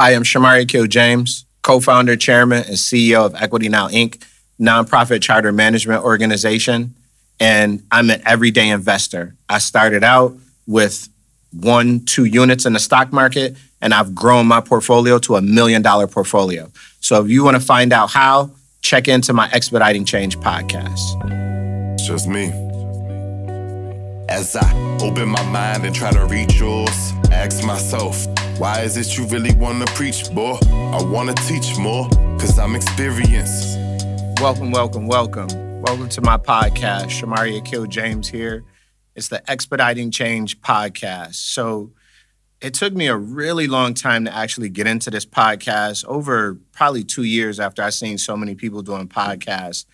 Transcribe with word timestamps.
Hi, 0.00 0.14
I'm 0.14 0.22
Shomari 0.22 0.62
Akil 0.62 0.86
James, 0.86 1.44
co-founder, 1.60 2.16
chairman, 2.16 2.64
and 2.64 2.76
CEO 2.76 3.26
of 3.26 3.34
Equity 3.34 3.68
Now 3.68 3.88
Inc., 3.88 4.24
nonprofit 4.58 5.20
charter 5.20 5.52
management 5.52 6.02
organization, 6.02 6.94
and 7.38 7.82
I'm 7.90 8.08
an 8.08 8.22
everyday 8.24 8.70
investor. 8.70 9.34
I 9.50 9.58
started 9.58 10.02
out 10.02 10.34
with 10.66 11.10
one, 11.52 12.06
two 12.06 12.24
units 12.24 12.64
in 12.64 12.72
the 12.72 12.78
stock 12.78 13.12
market, 13.12 13.58
and 13.82 13.92
I've 13.92 14.14
grown 14.14 14.46
my 14.46 14.62
portfolio 14.62 15.18
to 15.18 15.36
a 15.36 15.42
million 15.42 15.82
dollar 15.82 16.06
portfolio. 16.06 16.72
So 17.00 17.22
if 17.22 17.28
you 17.28 17.44
want 17.44 17.58
to 17.58 17.62
find 17.62 17.92
out 17.92 18.08
how, 18.08 18.52
check 18.80 19.06
into 19.06 19.34
my 19.34 19.50
Expediting 19.52 20.06
Change 20.06 20.38
podcast. 20.38 21.92
It's 21.92 22.06
just 22.06 22.26
me. 22.26 22.69
As 24.30 24.54
I 24.54 24.98
open 25.02 25.28
my 25.28 25.42
mind 25.50 25.84
and 25.84 25.92
try 25.92 26.12
to 26.12 26.24
reach 26.24 26.60
yours, 26.60 27.12
ask 27.32 27.66
myself, 27.66 28.28
why 28.60 28.80
is 28.82 28.96
it 28.96 29.18
you 29.18 29.26
really 29.26 29.52
wanna 29.56 29.86
preach, 29.86 30.32
boy? 30.32 30.56
I 30.70 31.02
wanna 31.02 31.34
teach 31.34 31.76
more, 31.76 32.08
cause 32.38 32.56
I'm 32.56 32.76
experienced. 32.76 33.76
Welcome, 34.40 34.70
welcome, 34.70 35.08
welcome. 35.08 35.48
Welcome 35.82 36.08
to 36.10 36.20
my 36.20 36.36
podcast. 36.36 37.06
Shomari 37.06 37.64
Kill 37.64 37.86
James 37.86 38.28
here. 38.28 38.62
It's 39.16 39.26
the 39.26 39.42
Expediting 39.50 40.12
Change 40.12 40.60
podcast. 40.60 41.34
So 41.34 41.90
it 42.60 42.74
took 42.74 42.92
me 42.92 43.08
a 43.08 43.16
really 43.16 43.66
long 43.66 43.94
time 43.94 44.26
to 44.26 44.32
actually 44.34 44.68
get 44.68 44.86
into 44.86 45.10
this 45.10 45.26
podcast 45.26 46.04
over 46.04 46.56
probably 46.70 47.02
two 47.02 47.24
years 47.24 47.58
after 47.58 47.82
I 47.82 47.90
seen 47.90 48.16
so 48.16 48.36
many 48.36 48.54
people 48.54 48.82
doing 48.82 49.08
podcasts. 49.08 49.86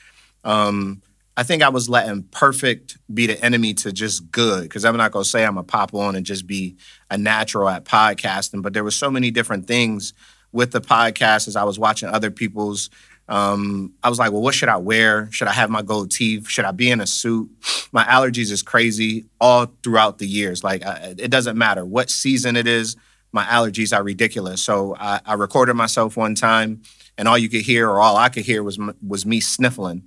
Um, 0.45 1.01
I 1.37 1.43
think 1.43 1.63
I 1.63 1.69
was 1.69 1.89
letting 1.89 2.23
perfect 2.25 2.97
be 3.13 3.27
the 3.27 3.43
enemy 3.45 3.75
to 3.75 3.93
just 3.93 4.31
good 4.31 4.63
because 4.63 4.85
I'm 4.85 4.97
not 4.97 5.13
gonna 5.13 5.25
say 5.25 5.45
I'm 5.45 5.59
a 5.59 5.63
pop 5.63 5.93
on 5.95 6.17
and 6.17 6.25
just 6.25 6.47
be 6.47 6.77
a 7.11 7.19
natural 7.19 7.69
at 7.69 7.85
podcasting, 7.85 8.63
but 8.63 8.73
there 8.73 8.85
were 8.85 8.91
so 8.91 9.11
many 9.11 9.31
different 9.31 9.67
things 9.67 10.15
with 10.53 10.73
the 10.73 10.81
podcast 10.81 11.47
as 11.47 11.55
I 11.55 11.65
was 11.65 11.79
watching 11.79 12.09
other 12.09 12.31
people's. 12.31 12.89
Um, 13.29 13.93
I 14.05 14.09
was 14.09 14.21
like, 14.21 14.31
well, 14.31 14.41
what 14.41 14.55
should 14.55 14.69
I 14.69 14.77
wear? 14.77 15.29
Should 15.33 15.49
I 15.49 15.53
have 15.53 15.69
my 15.69 15.83
gold 15.83 16.13
teeth? 16.13 16.49
Should 16.49 16.65
I 16.65 16.71
be 16.71 16.91
in 16.91 17.01
a 17.01 17.07
suit? 17.07 17.51
My 17.93 18.05
allergies 18.05 18.53
is 18.53 18.63
crazy 18.63 19.27
all 19.41 19.67
throughout 19.83 20.19
the 20.19 20.27
years. 20.27 20.63
Like, 20.63 20.87
I, 20.87 21.15
it 21.19 21.31
doesn't 21.31 21.59
matter 21.59 21.85
what 21.85 22.09
season 22.09 22.57
it 22.57 22.69
is. 22.69 22.97
My 23.33 23.45
allergies 23.45 23.95
are 23.95 24.03
ridiculous. 24.03 24.63
So 24.63 24.95
I, 24.99 25.21
I 25.27 25.35
recorded 25.35 25.75
myself 25.75 26.17
one 26.17 26.37
time, 26.37 26.83
and 27.19 27.27
all 27.27 27.37
you 27.37 27.49
could 27.49 27.63
hear, 27.63 27.91
or 27.91 28.01
all 28.01 28.17
I 28.17 28.29
could 28.29 28.45
hear, 28.45 28.63
was 28.63 28.79
was 29.07 29.27
me 29.27 29.41
sniffling. 29.41 30.05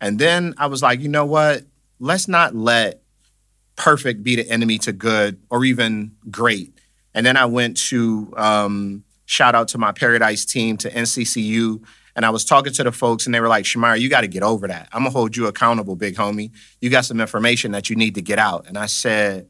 And 0.00 0.18
then 0.18 0.54
I 0.58 0.66
was 0.66 0.82
like, 0.82 1.00
you 1.00 1.08
know 1.08 1.26
what? 1.26 1.64
Let's 1.98 2.28
not 2.28 2.54
let 2.54 3.02
perfect 3.76 4.22
be 4.22 4.36
the 4.36 4.48
enemy 4.48 4.78
to 4.78 4.92
good 4.92 5.40
or 5.50 5.64
even 5.64 6.12
great. 6.30 6.72
And 7.14 7.24
then 7.24 7.36
I 7.36 7.46
went 7.46 7.76
to 7.88 8.32
um, 8.36 9.04
shout 9.24 9.54
out 9.54 9.68
to 9.68 9.78
my 9.78 9.92
Paradise 9.92 10.44
team 10.44 10.76
to 10.78 10.90
NCCU. 10.90 11.82
And 12.14 12.26
I 12.26 12.30
was 12.30 12.44
talking 12.44 12.72
to 12.72 12.82
the 12.82 12.90
folks, 12.90 13.26
and 13.26 13.34
they 13.34 13.40
were 13.40 13.48
like, 13.48 13.64
Shomari, 13.64 14.00
you 14.00 14.08
got 14.08 14.22
to 14.22 14.28
get 14.28 14.42
over 14.42 14.66
that. 14.66 14.88
I'm 14.92 15.02
going 15.02 15.12
to 15.12 15.16
hold 15.16 15.36
you 15.36 15.46
accountable, 15.46 15.94
big 15.94 16.16
homie. 16.16 16.50
You 16.80 16.90
got 16.90 17.04
some 17.04 17.20
information 17.20 17.70
that 17.72 17.88
you 17.90 17.96
need 17.96 18.16
to 18.16 18.22
get 18.22 18.40
out. 18.40 18.66
And 18.66 18.76
I 18.76 18.86
said, 18.86 19.48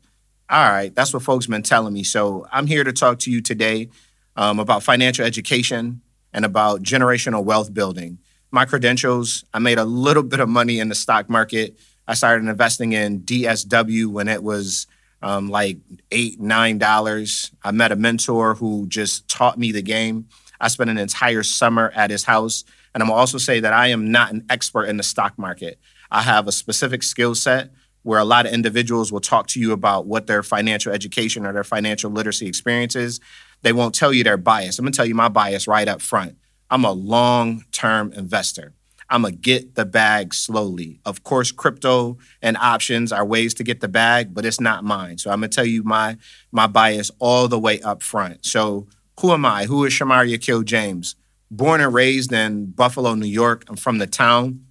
All 0.51 0.71
right, 0.71 0.95
that's 0.95 1.15
what 1.15 1.23
folks 1.23 1.47
been 1.47 1.63
telling 1.63 1.95
me. 1.95 2.05
So 2.05 2.47
I'm 2.53 2.67
here 2.67 2.85
to 2.85 2.93
talk 2.93 3.21
to 3.21 3.31
you 3.31 3.41
today 3.41 3.89
um, 4.37 4.59
about 4.59 4.83
financial 4.83 5.25
education 5.25 6.03
and 6.33 6.45
about 6.45 6.83
generational 6.83 7.43
wealth 7.43 7.73
building 7.73 8.19
my 8.51 8.65
credentials. 8.65 9.45
I 9.53 9.59
made 9.59 9.79
a 9.79 9.85
little 9.85 10.23
bit 10.23 10.41
of 10.41 10.49
money 10.49 10.81
in 10.81 10.89
the 10.89 10.95
stock 10.95 11.29
market. 11.29 11.79
I 12.07 12.15
started 12.15 12.49
investing 12.49 12.93
in 12.93 13.21
DSW 13.21 14.07
when 14.07 14.29
it 14.29 14.43
was 14.43 14.87
um, 15.21 15.49
like 15.49 15.79
eight, 16.11 16.41
nine 16.41 16.79
dollars. 16.79 17.51
I 17.63 17.73
met 17.73 17.93
a 17.93 17.97
mentor 17.97 18.55
who 18.55 18.87
just 18.89 19.29
taught 19.29 19.59
me 19.59 19.73
the 19.73 19.83
game. 19.83 20.29
I 20.61 20.69
spent 20.69 20.91
an 20.91 20.99
entire 20.99 21.43
summer 21.43 21.93
at 21.95 22.11
his 22.11 22.25
house. 22.25 22.65
And 22.95 23.03
I'm 23.03 23.11
also 23.11 23.39
say 23.39 23.61
that 23.61 23.73
I 23.73 23.89
am 23.89 24.11
not 24.11 24.33
an 24.33 24.45
expert 24.49 24.85
in 24.85 24.97
the 24.97 25.03
stock 25.03 25.39
market. 25.39 25.79
I 26.11 26.23
have 26.23 26.49
a 26.49 26.53
specific 26.53 27.03
skill 27.03 27.35
set 27.35 27.71
where 28.03 28.19
a 28.19 28.25
lot 28.25 28.47
of 28.47 28.53
individuals 28.53 29.13
will 29.13 29.21
talk 29.21 29.47
to 29.49 29.61
you 29.61 29.73
about 29.73 30.07
what 30.07 30.27
their 30.27 30.43
financial 30.43 30.93
education 30.93 31.45
or 31.45 31.53
their 31.53 31.65
financial 31.65 32.11
literacy 32.11 32.47
experience 32.47 32.97
is. 32.97 33.21
They 33.63 33.73
won't 33.73 33.95
tell 33.95 34.13
you 34.13 34.25
their 34.25 34.37
bias. 34.37 34.79
I'm 34.79 34.85
gonna 34.85 34.93
tell 34.93 35.07
you 35.07 35.15
my 35.15 35.29
bias 35.29 35.67
right 35.67 35.87
up 35.87 36.01
front. 36.01 36.37
I'm 36.71 36.85
a 36.85 36.93
long 36.93 37.65
term 37.73 38.13
investor. 38.13 38.75
I'm 39.11 39.25
a 39.25 39.33
get 39.33 39.75
the 39.75 39.87
bag 39.87 40.35
slowly. 40.35 41.01
Of 41.05 41.25
course, 41.25 41.51
crypto 41.51 42.19
and 42.43 42.57
options 42.59 43.11
are 43.11 43.25
ways 43.25 43.55
to 43.55 43.65
get 43.65 43.81
the 43.81 43.89
bag, 43.89 44.35
but 44.35 44.45
it's 44.45 44.61
not 44.61 44.85
mine. 44.85 45.17
So 45.19 45.31
I'm 45.31 45.39
gonna 45.39 45.49
tell 45.49 45.65
you 45.65 45.83
my 45.83 46.19
my 46.53 46.67
bias 46.67 47.11
all 47.19 47.49
the 47.49 47.59
way 47.59 47.81
up 47.81 48.03
front. 48.03 48.45
So 48.45 48.87
who 49.21 49.33
am 49.33 49.47
I? 49.47 49.65
Who 49.65 49.85
is 49.85 49.93
Shomari 49.93 50.35
Akil 50.35 50.63
James? 50.63 51.17
Born 51.51 51.81
and 51.81 51.95
raised 51.95 52.33
in 52.33 52.67
Buffalo, 52.73 53.15
New 53.15 53.27
York. 53.27 53.65
I'm 53.69 53.77
from 53.77 53.99
the 53.99 54.07
town. 54.07 54.67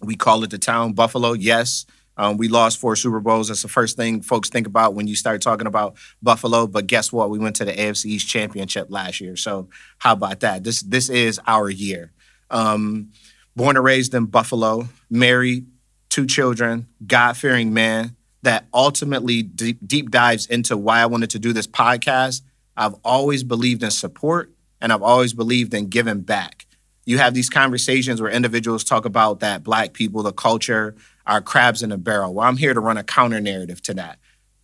We 0.00 0.16
call 0.16 0.42
it 0.42 0.50
the 0.50 0.58
town, 0.58 0.92
Buffalo. 0.92 1.32
Yes, 1.32 1.86
um, 2.16 2.36
we 2.36 2.48
lost 2.48 2.78
four 2.78 2.96
Super 2.96 3.20
Bowls. 3.20 3.48
That's 3.48 3.62
the 3.62 3.68
first 3.68 3.96
thing 3.96 4.22
folks 4.22 4.48
think 4.48 4.66
about 4.66 4.94
when 4.94 5.06
you 5.06 5.16
start 5.16 5.42
talking 5.42 5.66
about 5.66 5.96
Buffalo. 6.22 6.66
But 6.66 6.86
guess 6.86 7.12
what? 7.12 7.30
We 7.30 7.38
went 7.38 7.56
to 7.56 7.64
the 7.64 7.72
AFC 7.72 8.06
East 8.06 8.28
Championship 8.28 8.86
last 8.90 9.20
year. 9.20 9.36
So 9.36 9.68
how 9.98 10.12
about 10.12 10.40
that? 10.40 10.64
This 10.64 10.80
this 10.82 11.08
is 11.08 11.40
our 11.46 11.68
year. 11.68 12.12
Um, 12.50 13.10
born 13.56 13.76
and 13.76 13.84
raised 13.84 14.14
in 14.14 14.26
Buffalo, 14.26 14.88
married, 15.10 15.66
two 16.08 16.26
children, 16.26 16.86
God 17.04 17.36
fearing 17.36 17.74
man 17.74 18.16
that 18.42 18.66
ultimately 18.74 19.42
deep, 19.42 19.78
deep 19.84 20.10
dives 20.10 20.46
into 20.46 20.76
why 20.76 21.00
I 21.00 21.06
wanted 21.06 21.30
to 21.30 21.38
do 21.38 21.52
this 21.52 21.66
podcast. 21.66 22.42
I've 22.76 22.94
always 23.04 23.42
believed 23.42 23.82
in 23.82 23.90
support 23.90 24.52
and 24.80 24.92
I've 24.92 25.02
always 25.02 25.32
believed 25.32 25.72
in 25.72 25.88
giving 25.88 26.20
back. 26.20 26.66
You 27.06 27.18
have 27.18 27.34
these 27.34 27.48
conversations 27.48 28.20
where 28.20 28.30
individuals 28.30 28.84
talk 28.84 29.04
about 29.04 29.40
that 29.40 29.62
black 29.62 29.92
people, 29.92 30.22
the 30.22 30.32
culture, 30.32 30.94
are 31.26 31.40
crabs 31.40 31.82
in 31.82 31.92
a 31.92 31.98
barrel. 31.98 32.34
Well, 32.34 32.46
I'm 32.46 32.56
here 32.56 32.74
to 32.74 32.80
run 32.80 32.96
a 32.96 33.04
counter 33.04 33.40
narrative 33.40 33.82
to 33.82 33.94
that. 33.94 34.18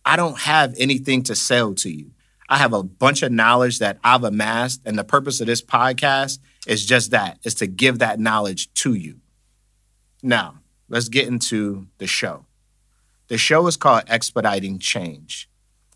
I 0.05 0.15
don't 0.15 0.39
have 0.39 0.73
anything 0.77 1.23
to 1.23 1.35
sell 1.35 1.73
to 1.75 1.89
you. 1.89 2.11
I 2.49 2.57
have 2.57 2.73
a 2.73 2.83
bunch 2.83 3.23
of 3.23 3.31
knowledge 3.31 3.79
that 3.79 3.97
I've 4.03 4.23
amassed, 4.23 4.81
and 4.85 4.97
the 4.97 5.03
purpose 5.03 5.39
of 5.39 5.47
this 5.47 5.61
podcast 5.61 6.39
is 6.67 6.85
just 6.85 7.11
that: 7.11 7.39
is 7.43 7.55
to 7.55 7.67
give 7.67 7.99
that 7.99 8.19
knowledge 8.19 8.73
to 8.75 8.93
you. 8.93 9.21
Now, 10.21 10.59
let's 10.89 11.09
get 11.09 11.27
into 11.27 11.87
the 11.97 12.07
show. 12.07 12.45
The 13.27 13.37
show 13.37 13.65
is 13.67 13.77
called 13.77 14.03
Expediting 14.07 14.79
Change. 14.79 15.49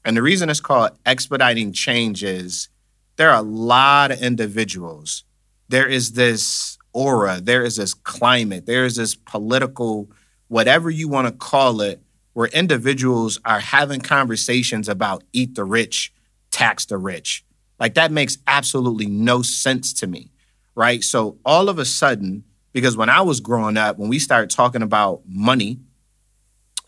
And 0.06 0.16
the 0.16 0.22
reason 0.22 0.50
it's 0.50 0.62
called 0.62 0.92
Expediting 1.06 1.74
Change 1.74 2.24
is 2.24 2.70
there 3.18 3.32
are 3.32 3.40
a 3.40 3.42
lot 3.42 4.12
of 4.12 4.22
individuals. 4.22 5.26
There 5.68 5.88
is 5.88 6.14
this 6.14 6.78
aura, 6.94 7.42
there 7.42 7.64
is 7.64 7.76
this 7.76 7.94
climate, 7.94 8.66
there 8.66 8.86
is 8.86 8.96
this 8.96 9.16
political 9.16 10.10
whatever 10.48 10.90
you 10.90 11.08
want 11.08 11.28
to 11.28 11.34
call 11.34 11.82
it, 11.82 12.02
where 12.34 12.48
individuals 12.48 13.40
are 13.46 13.60
having 13.60 14.02
conversations 14.02 14.90
about 14.90 15.24
eat 15.32 15.56
the 15.56 15.64
rich, 15.64 16.14
tax 16.52 16.86
the 16.86 16.98
rich. 16.98 17.46
Like 17.80 17.94
that 17.96 18.12
makes 18.12 18.38
absolutely 18.48 19.06
no 19.06 19.42
sense 19.42 19.94
to 19.94 20.08
me, 20.08 20.32
right? 20.76 21.04
So 21.04 21.38
all 21.46 21.70
of 21.70 21.80
a 21.80 21.86
sudden, 21.86 22.44
because 22.74 22.98
when 22.98 23.10
I 23.10 23.22
was 23.22 23.40
growing 23.40 23.78
up, 23.78 23.98
when 23.98 24.10
we 24.10 24.20
started 24.20 24.50
talking 24.50 24.82
about 24.82 25.22
money 25.28 25.80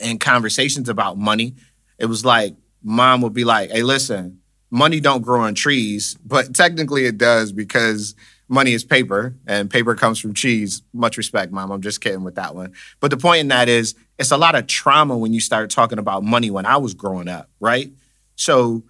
and 0.01 0.19
conversations 0.19 0.89
about 0.89 1.17
money, 1.17 1.55
it 1.97 2.05
was 2.05 2.25
like 2.25 2.55
mom 2.83 3.21
would 3.21 3.33
be 3.33 3.43
like, 3.43 3.71
"Hey, 3.71 3.83
listen, 3.83 4.39
money 4.69 4.99
don't 4.99 5.21
grow 5.21 5.41
on 5.41 5.55
trees, 5.55 6.17
but 6.25 6.53
technically 6.53 7.05
it 7.05 7.17
does 7.17 7.51
because 7.51 8.15
money 8.49 8.73
is 8.73 8.83
paper 8.83 9.35
and 9.45 9.69
paper 9.69 9.95
comes 9.95 10.19
from 10.19 10.33
cheese. 10.33 10.81
Much 10.93 11.17
respect, 11.17 11.51
mom. 11.51 11.71
I'm 11.71 11.81
just 11.81 12.01
kidding 12.01 12.23
with 12.23 12.35
that 12.35 12.55
one. 12.55 12.73
But 12.99 13.11
the 13.11 13.17
point 13.17 13.41
in 13.41 13.47
that 13.49 13.69
is 13.69 13.95
it's 14.17 14.31
a 14.31 14.37
lot 14.37 14.55
of 14.55 14.67
trauma 14.67 15.17
when 15.17 15.33
you 15.33 15.39
start 15.39 15.69
talking 15.69 15.99
about 15.99 16.23
money 16.23 16.49
when 16.49 16.65
I 16.65 16.77
was 16.77 16.93
growing 16.93 17.27
up, 17.27 17.49
right? 17.59 17.91
So 18.35 18.83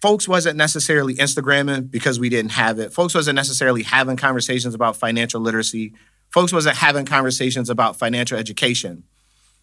folks 0.00 0.26
wasn't 0.26 0.56
necessarily 0.56 1.14
Instagramming 1.14 1.90
because 1.90 2.18
we 2.18 2.28
didn't 2.28 2.52
have 2.52 2.78
it. 2.78 2.92
Folks 2.92 3.14
wasn't 3.14 3.36
necessarily 3.36 3.82
having 3.82 4.16
conversations 4.16 4.74
about 4.74 4.96
financial 4.96 5.40
literacy. 5.40 5.92
Folks 6.30 6.52
wasn't 6.52 6.76
having 6.76 7.04
conversations 7.04 7.70
about 7.70 7.96
financial 7.96 8.38
education. 8.38 9.04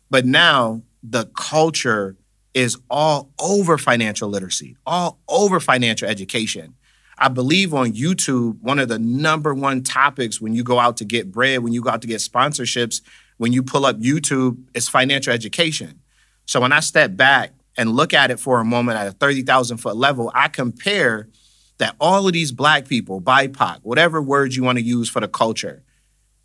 But 0.09 0.25
now 0.25 0.83
the 1.03 1.25
culture 1.35 2.15
is 2.53 2.77
all 2.89 3.31
over 3.39 3.77
financial 3.77 4.29
literacy, 4.29 4.77
all 4.85 5.19
over 5.27 5.59
financial 5.59 6.07
education. 6.07 6.75
I 7.19 7.29
believe 7.29 7.73
on 7.73 7.93
YouTube, 7.93 8.59
one 8.61 8.79
of 8.79 8.89
the 8.89 8.99
number 8.99 9.53
one 9.53 9.83
topics 9.83 10.39
when 10.39 10.53
you 10.53 10.63
go 10.63 10.79
out 10.79 10.97
to 10.97 11.05
get 11.05 11.31
bread, 11.31 11.63
when 11.63 11.73
you 11.73 11.81
go 11.81 11.89
out 11.89 12.01
to 12.01 12.07
get 12.07 12.17
sponsorships, 12.17 13.01
when 13.37 13.53
you 13.53 13.63
pull 13.63 13.85
up 13.85 13.97
YouTube, 13.99 14.63
is 14.75 14.87
financial 14.87 15.33
education. 15.33 15.99
So 16.45 16.61
when 16.61 16.71
I 16.71 16.79
step 16.79 17.15
back 17.15 17.53
and 17.75 17.91
look 17.91 18.13
at 18.13 18.29
it 18.29 18.39
for 18.39 18.59
a 18.59 18.65
moment 18.65 18.99
at 18.99 19.07
a 19.07 19.11
30,000 19.11 19.77
foot 19.77 19.95
level, 19.95 20.31
I 20.33 20.47
compare 20.47 21.27
that 21.79 21.95
all 21.99 22.27
of 22.27 22.33
these 22.33 22.51
black 22.51 22.87
people, 22.87 23.21
BIPOC, 23.21 23.79
whatever 23.81 24.21
words 24.21 24.55
you 24.55 24.63
want 24.63 24.77
to 24.77 24.83
use 24.83 25.09
for 25.09 25.19
the 25.19 25.27
culture, 25.27 25.83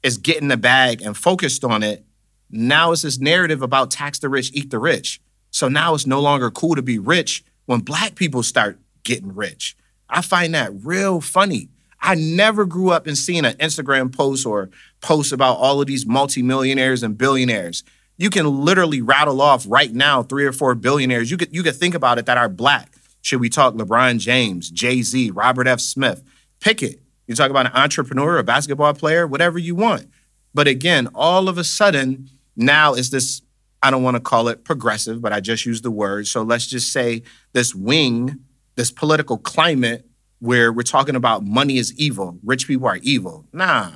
is 0.03 0.19
getting 0.19 0.49
the 0.49 0.57
bag 0.57 1.03
and 1.03 1.17
focused 1.17 1.65
on 1.65 1.83
it. 1.83 2.05
Now 2.51 2.93
it's 2.93 3.03
this 3.03 3.19
narrative 3.19 3.63
about 3.63 3.91
tax 3.91 4.19
the 4.19 4.29
rich, 4.29 4.51
eat 4.53 4.71
the 4.71 4.79
rich. 4.79 5.21
So 5.51 5.69
now 5.69 5.95
it's 5.95 6.07
no 6.07 6.21
longer 6.21 6.51
cool 6.51 6.75
to 6.75 6.83
be 6.83 6.99
rich 6.99 7.45
when 7.67 7.81
black 7.81 8.15
people 8.15 8.43
start 8.43 8.79
getting 9.05 9.35
rich. 9.35 9.77
I 10.13 10.21
find 10.21 10.55
that 10.55 10.71
real 10.85 11.21
funny. 11.21 11.71
I 12.01 12.15
never 12.15 12.67
grew 12.67 12.91
up 12.91 13.07
and 13.07 13.17
seen 13.17 13.45
an 13.45 13.55
Instagram 13.55 14.15
post 14.15 14.45
or 14.45 14.71
post 15.01 15.33
about 15.33 15.55
all 15.55 15.81
of 15.81 15.87
these 15.87 16.07
multimillionaires 16.07 17.03
and 17.03 17.17
billionaires. 17.17 17.83
You 18.19 18.29
can 18.29 18.65
literally 18.65 19.01
rattle 19.01 19.41
off 19.41 19.65
right 19.67 19.93
now 19.93 20.23
three 20.23 20.45
or 20.45 20.53
four 20.53 20.75
billionaires. 20.75 21.31
You 21.31 21.37
could 21.37 21.55
you 21.55 21.63
could 21.63 21.77
think 21.77 21.95
about 21.95 22.19
it 22.19 22.27
that 22.27 22.39
are 22.39 22.49
black. 22.49 22.93
Should 23.23 23.41
we 23.41 23.49
talk 23.49 23.75
LeBron 23.75 24.19
James, 24.19 24.71
Jay 24.71 25.03
Z, 25.03 25.31
Robert 25.31 25.67
F. 25.67 25.81
Smith? 25.81 26.23
Pick 26.61 26.83
it. 26.83 27.01
You 27.27 27.35
talk 27.35 27.51
about 27.51 27.67
an 27.67 27.73
entrepreneur, 27.73 28.39
a 28.39 28.45
basketball 28.45 28.95
player, 28.95 29.27
whatever 29.27 29.59
you 29.59 29.75
want. 29.75 30.07
But 30.53 30.69
again, 30.69 31.09
all 31.15 31.49
of 31.49 31.57
a 31.57 31.65
sudden, 31.65 32.29
now 32.57 32.95
is 32.95 33.11
this, 33.11 33.43
I 33.83 33.91
don't 33.91 34.03
want 34.03 34.17
to 34.17 34.21
call 34.21 34.49
it 34.49 34.65
progressive, 34.65 35.23
but 35.23 35.33
I 35.33 35.41
just 35.41 35.65
use 35.65 35.83
the 35.83 35.91
word. 35.91 36.27
So 36.27 36.43
let's 36.43 36.67
just 36.67 36.93
say 36.93 37.23
this 37.53 37.75
wing, 37.75 38.41
this 38.75 38.91
political 38.91 39.39
climate 39.39 40.07
where 40.39 40.73
we're 40.73 40.83
talking 40.83 41.17
about 41.17 41.45
money 41.45 41.79
is 41.79 41.97
evil, 41.99 42.39
rich 42.43 42.67
people 42.67 42.89
are 42.89 42.99
evil. 43.03 43.47
Nah. 43.53 43.91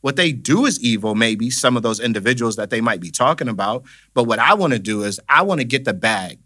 What 0.00 0.14
they 0.14 0.30
do 0.30 0.64
is 0.64 0.80
evil, 0.80 1.16
maybe 1.16 1.50
some 1.50 1.76
of 1.76 1.82
those 1.82 1.98
individuals 1.98 2.54
that 2.56 2.70
they 2.70 2.80
might 2.80 3.00
be 3.00 3.10
talking 3.10 3.48
about. 3.48 3.82
But 4.14 4.24
what 4.24 4.38
I 4.38 4.54
want 4.54 4.72
to 4.72 4.78
do 4.78 5.02
is 5.02 5.18
I 5.28 5.42
want 5.42 5.60
to 5.60 5.64
get 5.64 5.84
the 5.84 5.92
bag. 5.92 6.38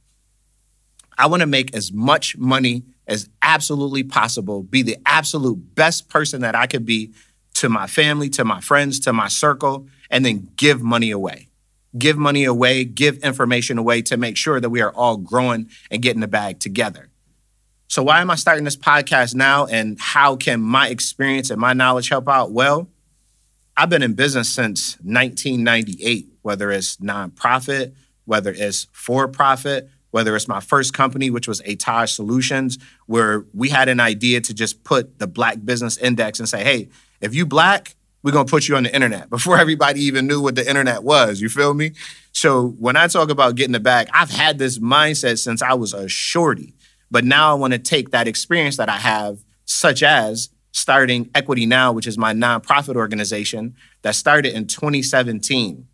I 1.19 1.27
want 1.27 1.41
to 1.43 1.47
make 1.47 1.75
as 1.75 1.93
much 1.93 2.37
money 2.39 2.85
as 3.07 3.29
absolutely 3.43 4.05
possible, 4.05 4.63
be 4.63 4.83
the 4.83 4.97
absolute 5.05 5.75
best 5.75 6.09
person 6.09 6.41
that 6.41 6.55
I 6.55 6.67
could 6.67 6.87
be 6.87 7.13
to 7.55 7.69
my 7.69 7.87
family, 7.87 8.31
to 8.31 8.45
my 8.45 8.61
friends, 8.61 8.99
to 9.01 9.13
my 9.13 9.29
circle, 9.29 9.87
and 10.11 10.25
then 10.25 10.49
give 10.57 10.83
money 10.83 11.11
away. 11.11 11.49
Give 11.99 12.17
money 12.17 12.45
away, 12.45 12.85
give 12.87 13.19
information 13.19 13.77
away 13.77 14.01
to 14.03 14.17
make 14.17 14.39
sure 14.39 14.61
that 14.61 14.71
we 14.71 14.81
are 14.81 14.93
all 14.93 15.19
growing 15.19 15.69
and 15.91 16.01
getting 16.01 16.21
the 16.21 16.29
bag 16.29 16.59
together. 16.59 17.11
So, 17.93 18.03
why 18.03 18.23
am 18.23 18.31
I 18.31 18.37
starting 18.37 18.65
this 18.65 18.75
podcast 18.75 19.35
now? 19.35 19.67
And 19.67 20.01
how 20.01 20.35
can 20.37 20.63
my 20.63 20.89
experience 20.89 21.51
and 21.51 21.61
my 21.61 21.75
knowledge 21.75 22.09
help 22.09 22.27
out? 22.27 22.51
Well, 22.51 22.89
I've 23.77 23.91
been 23.91 24.03
in 24.03 24.15
business 24.15 24.49
since 24.49 24.95
1998, 25.03 26.29
whether 26.41 26.71
it's 26.71 26.97
nonprofit, 26.97 27.93
whether 28.25 28.51
it's 28.51 28.87
for 28.93 29.29
profit, 29.29 29.91
whether 30.11 30.35
it's 30.35 30.49
my 30.49 30.61
first 30.61 30.95
company, 30.95 31.29
which 31.29 31.47
was 31.47 31.61
Etage 31.67 32.15
Solutions, 32.15 32.79
where 33.05 33.45
we 33.53 33.69
had 33.69 33.91
an 33.91 34.01
idea 34.01 34.41
to 34.41 34.55
just 34.55 34.85
put 34.85 35.19
the 35.19 35.27
Black 35.27 35.63
Business 35.63 35.99
Index 35.99 36.39
and 36.39 36.49
say, 36.49 36.65
hey, 36.65 36.89
if 37.21 37.35
you 37.35 37.45
black, 37.45 37.95
we're 38.23 38.33
gonna 38.33 38.47
put 38.47 38.69
you 38.69 38.77
on 38.77 38.85
the 38.85 38.95
internet 38.95 39.29
before 39.37 39.59
everybody 39.59 40.01
even 40.01 40.27
knew 40.27 40.41
what 40.41 40.55
the 40.55 40.67
internet 40.67 41.03
was. 41.03 41.43
You 41.43 41.51
feel 41.51 41.75
me? 41.75 41.93
So 42.33 42.69
when 42.69 42.97
I 42.97 43.07
talk 43.09 43.29
about 43.29 43.57
getting 43.57 43.73
the 43.73 43.81
bag, 43.81 44.09
I've 44.15 44.31
had 44.31 44.57
this 44.57 44.79
mindset 44.79 45.39
since 45.41 45.61
I 45.61 45.75
was 45.75 45.93
a 45.93 46.09
shorty. 46.09 46.73
But 47.13 47.27
now 47.27 47.51
I 47.51 47.55
want 47.55 47.75
to 47.75 47.79
take 47.79 48.11
that 48.11 48.27
experience 48.27 48.79
that 48.79 48.89
I 48.89 48.97
have, 48.97 49.45
such 49.67 50.03
as 50.03 50.49
starting 50.73 51.31
Equity 51.35 51.67
Now, 51.67 51.93
which 51.93 52.07
is 52.07 52.17
my 52.17 52.33
nonprofit 52.33 52.97
organization 52.97 53.77
that 54.01 54.15
started 54.15 54.55
in 54.55 54.67
2017. 54.67 55.87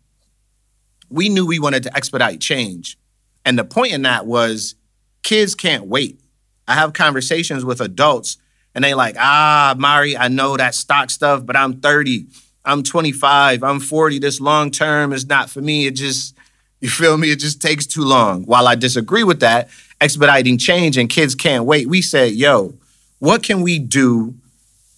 We 1.09 1.27
knew 1.27 1.45
we 1.45 1.59
wanted 1.59 1.83
to 1.83 1.95
expedite 1.95 2.39
change. 2.39 2.97
And 3.43 3.59
the 3.59 3.65
point 3.65 3.91
in 3.91 4.03
that 4.03 4.25
was 4.25 4.75
kids 5.21 5.55
can't 5.55 5.87
wait. 5.87 6.21
I 6.69 6.75
have 6.75 6.93
conversations 6.93 7.65
with 7.65 7.81
adults 7.81 8.37
and 8.73 8.81
they 8.81 8.93
like, 8.93 9.15
ah, 9.19 9.75
Mari, 9.77 10.15
I 10.15 10.29
know 10.29 10.55
that 10.55 10.73
stock 10.73 11.09
stuff, 11.09 11.45
but 11.45 11.57
I'm 11.57 11.81
30, 11.81 12.27
I'm 12.63 12.81
25, 12.81 13.61
I'm 13.61 13.81
40. 13.81 14.19
This 14.19 14.39
long 14.39 14.71
term 14.71 15.11
is 15.11 15.27
not 15.27 15.49
for 15.49 15.59
me. 15.59 15.85
It 15.85 15.95
just, 15.95 16.37
you 16.79 16.89
feel 16.89 17.17
me? 17.17 17.29
It 17.31 17.39
just 17.39 17.61
takes 17.61 17.85
too 17.85 18.05
long. 18.05 18.43
While 18.43 18.69
I 18.69 18.75
disagree 18.75 19.23
with 19.23 19.41
that, 19.41 19.69
expediting 20.01 20.57
change 20.57 20.97
and 20.97 21.09
kids 21.09 21.35
can't 21.35 21.65
wait, 21.65 21.87
we 21.87 22.01
said, 22.01 22.33
yo, 22.33 22.73
what 23.19 23.43
can 23.43 23.61
we 23.61 23.79
do 23.79 24.35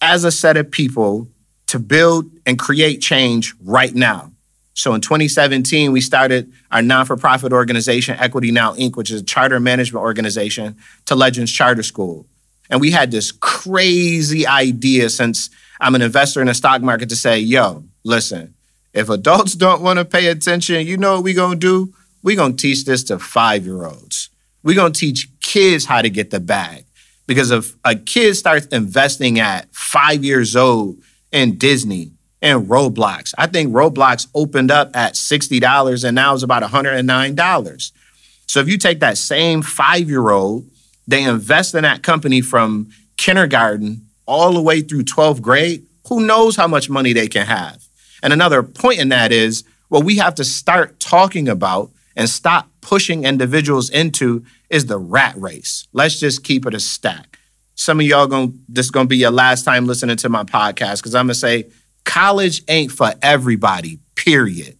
as 0.00 0.24
a 0.24 0.30
set 0.30 0.56
of 0.56 0.70
people 0.70 1.28
to 1.66 1.78
build 1.78 2.30
and 2.46 2.58
create 2.58 3.00
change 3.00 3.54
right 3.62 3.94
now? 3.94 4.30
So 4.74 4.94
in 4.94 5.00
2017, 5.00 5.92
we 5.92 6.00
started 6.00 6.50
our 6.70 6.80
non 6.80 7.04
for 7.04 7.16
profit 7.16 7.52
organization, 7.52 8.16
Equity 8.18 8.50
Now 8.50 8.74
Inc., 8.74 8.96
which 8.96 9.10
is 9.10 9.20
a 9.20 9.24
charter 9.24 9.60
management 9.60 10.02
organization 10.02 10.76
to 11.06 11.14
Legends 11.14 11.52
Charter 11.52 11.82
School. 11.82 12.26
And 12.70 12.80
we 12.80 12.90
had 12.90 13.10
this 13.10 13.32
crazy 13.32 14.46
idea 14.46 15.10
since 15.10 15.50
I'm 15.80 15.94
an 15.94 16.02
investor 16.02 16.40
in 16.40 16.46
the 16.46 16.54
stock 16.54 16.80
market 16.80 17.10
to 17.10 17.16
say, 17.16 17.38
yo, 17.38 17.84
listen, 18.02 18.54
if 18.94 19.10
adults 19.10 19.54
don't 19.54 19.82
want 19.82 19.98
to 19.98 20.04
pay 20.04 20.28
attention, 20.28 20.86
you 20.86 20.96
know 20.96 21.16
what 21.16 21.24
we're 21.24 21.34
going 21.34 21.58
to 21.60 21.86
do? 21.86 21.94
We're 22.22 22.36
going 22.36 22.56
to 22.56 22.62
teach 22.62 22.84
this 22.84 23.04
to 23.04 23.18
five 23.18 23.64
year 23.64 23.84
olds. 23.84 24.30
We're 24.62 24.76
going 24.76 24.92
to 24.92 24.98
teach 24.98 25.28
kids 25.40 25.84
how 25.84 26.02
to 26.02 26.10
get 26.10 26.30
the 26.30 26.40
bag. 26.40 26.84
Because 27.26 27.50
if 27.50 27.74
a 27.84 27.94
kid 27.94 28.34
starts 28.34 28.66
investing 28.66 29.38
at 29.38 29.72
five 29.74 30.24
years 30.24 30.56
old 30.56 30.98
in 31.30 31.56
Disney 31.56 32.12
and 32.40 32.66
Roblox, 32.66 33.32
I 33.38 33.46
think 33.46 33.72
Roblox 33.72 34.26
opened 34.34 34.70
up 34.70 34.94
at 34.96 35.14
$60 35.14 36.04
and 36.04 36.14
now 36.14 36.34
it's 36.34 36.42
about 36.42 36.62
$109. 36.62 37.92
So 38.46 38.60
if 38.60 38.68
you 38.68 38.76
take 38.76 39.00
that 39.00 39.18
same 39.18 39.62
five 39.62 40.08
year 40.08 40.30
old 40.30 40.66
they 41.06 41.24
invest 41.24 41.74
in 41.74 41.82
that 41.82 42.02
company 42.02 42.40
from 42.40 42.90
kindergarten 43.16 44.06
all 44.26 44.52
the 44.52 44.62
way 44.62 44.80
through 44.80 45.04
12th 45.04 45.40
grade. 45.40 45.86
Who 46.08 46.24
knows 46.26 46.56
how 46.56 46.66
much 46.66 46.88
money 46.88 47.12
they 47.12 47.28
can 47.28 47.46
have? 47.46 47.82
And 48.22 48.32
another 48.32 48.62
point 48.62 49.00
in 49.00 49.08
that 49.10 49.32
is 49.32 49.64
what 49.88 50.04
we 50.04 50.16
have 50.18 50.34
to 50.36 50.44
start 50.44 51.00
talking 51.00 51.48
about 51.48 51.90
and 52.16 52.28
stop 52.28 52.68
pushing 52.80 53.24
individuals 53.24 53.90
into 53.90 54.44
is 54.70 54.86
the 54.86 54.98
rat 54.98 55.34
race. 55.36 55.86
Let's 55.92 56.18
just 56.18 56.44
keep 56.44 56.66
it 56.66 56.74
a 56.74 56.80
stack. 56.80 57.38
Some 57.74 58.00
of 58.00 58.06
y'all 58.06 58.26
going 58.26 58.60
this 58.68 58.86
is 58.86 58.90
gonna 58.90 59.08
be 59.08 59.16
your 59.16 59.30
last 59.30 59.64
time 59.64 59.86
listening 59.86 60.16
to 60.18 60.28
my 60.28 60.44
podcast 60.44 60.98
because 60.98 61.14
I'm 61.14 61.26
gonna 61.26 61.34
say 61.34 61.70
college 62.04 62.62
ain't 62.68 62.92
for 62.92 63.12
everybody, 63.22 63.98
period. 64.14 64.76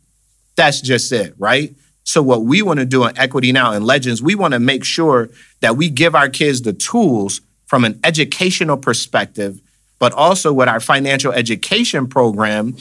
That's 0.56 0.81
just 0.81 1.11
it, 1.12 1.34
right? 1.38 1.75
So, 2.05 2.23
what 2.23 2.43
we 2.43 2.62
want 2.62 2.81
to 2.81 2.87
do 2.87 3.05
in 3.06 3.17
Equity 3.17 3.52
Now 3.52 3.73
and 3.73 3.85
Legends, 3.85 4.23
we 4.23 4.35
want 4.35 4.55
to 4.55 4.61
make 4.61 4.85
sure 4.85 5.31
that 5.61 5.76
we 5.76 5.88
give 5.88 6.14
our 6.14 6.28
kids 6.28 6.62
the 6.62 6.73
tools 6.73 7.40
from 7.67 7.85
an 7.85 7.99
educational 8.05 8.76
perspective, 8.76 9.61
but 9.99 10.12
also 10.12 10.52
with 10.52 10.69
our 10.69 10.81
financial 10.81 11.32
education 11.32 12.06
program, 12.06 12.76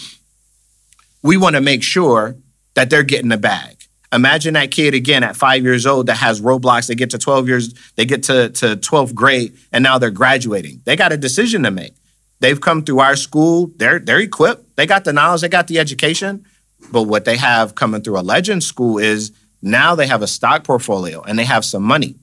we 1.23 1.37
want 1.37 1.55
to 1.55 1.61
make 1.61 1.83
sure 1.83 2.35
that 2.73 2.89
they're 2.89 3.03
getting 3.03 3.29
the 3.29 3.37
bag. 3.37 3.77
Imagine 4.13 4.55
that 4.55 4.71
kid 4.71 4.93
again 4.93 5.23
at 5.23 5.37
five 5.37 5.63
years 5.63 5.85
old 5.85 6.07
that 6.07 6.17
has 6.17 6.41
Roblox. 6.41 6.87
They 6.87 6.95
get 6.95 7.11
to 7.11 7.17
12 7.17 7.47
years, 7.47 7.73
they 7.95 8.05
get 8.05 8.23
to, 8.23 8.49
to 8.49 8.75
12th 8.75 9.13
grade, 9.13 9.57
and 9.71 9.83
now 9.83 9.97
they're 9.97 10.11
graduating. 10.11 10.81
They 10.83 10.95
got 10.95 11.13
a 11.13 11.17
decision 11.17 11.63
to 11.63 11.71
make. 11.71 11.93
They've 12.41 12.59
come 12.59 12.83
through 12.83 12.99
our 12.99 13.15
school, 13.15 13.71
they're, 13.77 13.99
they're 13.99 14.19
equipped, 14.19 14.75
they 14.75 14.85
got 14.85 15.05
the 15.05 15.13
knowledge, 15.13 15.41
they 15.41 15.49
got 15.49 15.67
the 15.67 15.79
education. 15.79 16.45
But 16.91 17.03
what 17.03 17.25
they 17.25 17.37
have 17.37 17.75
coming 17.75 18.01
through 18.01 18.19
a 18.19 18.21
legend 18.21 18.63
school 18.63 18.97
is 18.97 19.31
now 19.61 19.95
they 19.95 20.07
have 20.07 20.23
a 20.23 20.27
stock 20.27 20.63
portfolio 20.63 21.21
and 21.21 21.37
they 21.37 21.45
have 21.45 21.63
some 21.63 21.83
money. 21.83 22.15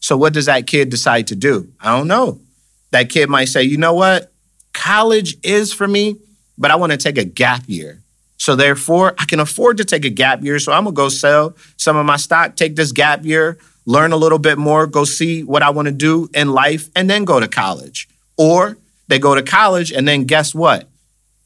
So 0.00 0.16
what 0.16 0.32
does 0.32 0.46
that 0.46 0.66
kid 0.66 0.88
decide 0.88 1.26
to 1.28 1.36
do? 1.36 1.70
I 1.78 1.96
don't 1.96 2.08
know. 2.08 2.40
That 2.90 3.10
kid 3.10 3.28
might 3.28 3.46
say, 3.46 3.62
you 3.62 3.76
know 3.76 3.92
what? 3.92 4.32
College 4.72 5.36
is 5.42 5.72
for 5.72 5.86
me, 5.86 6.16
but 6.56 6.70
I 6.70 6.76
want 6.76 6.92
to 6.92 6.98
take 6.98 7.18
a 7.18 7.24
gap 7.24 7.62
year. 7.66 8.02
So 8.40 8.56
therefore, 8.56 9.14
I 9.18 9.26
can 9.26 9.38
afford 9.38 9.76
to 9.76 9.84
take 9.84 10.06
a 10.06 10.10
gap 10.10 10.42
year. 10.42 10.58
So 10.58 10.72
I'm 10.72 10.84
gonna 10.84 10.94
go 10.94 11.10
sell 11.10 11.54
some 11.76 11.98
of 11.98 12.06
my 12.06 12.16
stock, 12.16 12.56
take 12.56 12.74
this 12.74 12.90
gap 12.90 13.22
year, 13.22 13.58
learn 13.84 14.12
a 14.12 14.16
little 14.16 14.38
bit 14.38 14.56
more, 14.56 14.86
go 14.86 15.04
see 15.04 15.42
what 15.42 15.62
I 15.62 15.68
want 15.68 15.88
to 15.88 15.92
do 15.92 16.30
in 16.32 16.50
life, 16.50 16.88
and 16.96 17.08
then 17.08 17.26
go 17.26 17.38
to 17.38 17.46
college. 17.46 18.08
Or 18.38 18.78
they 19.08 19.18
go 19.18 19.34
to 19.34 19.42
college 19.42 19.92
and 19.92 20.08
then 20.08 20.24
guess 20.24 20.54
what? 20.54 20.88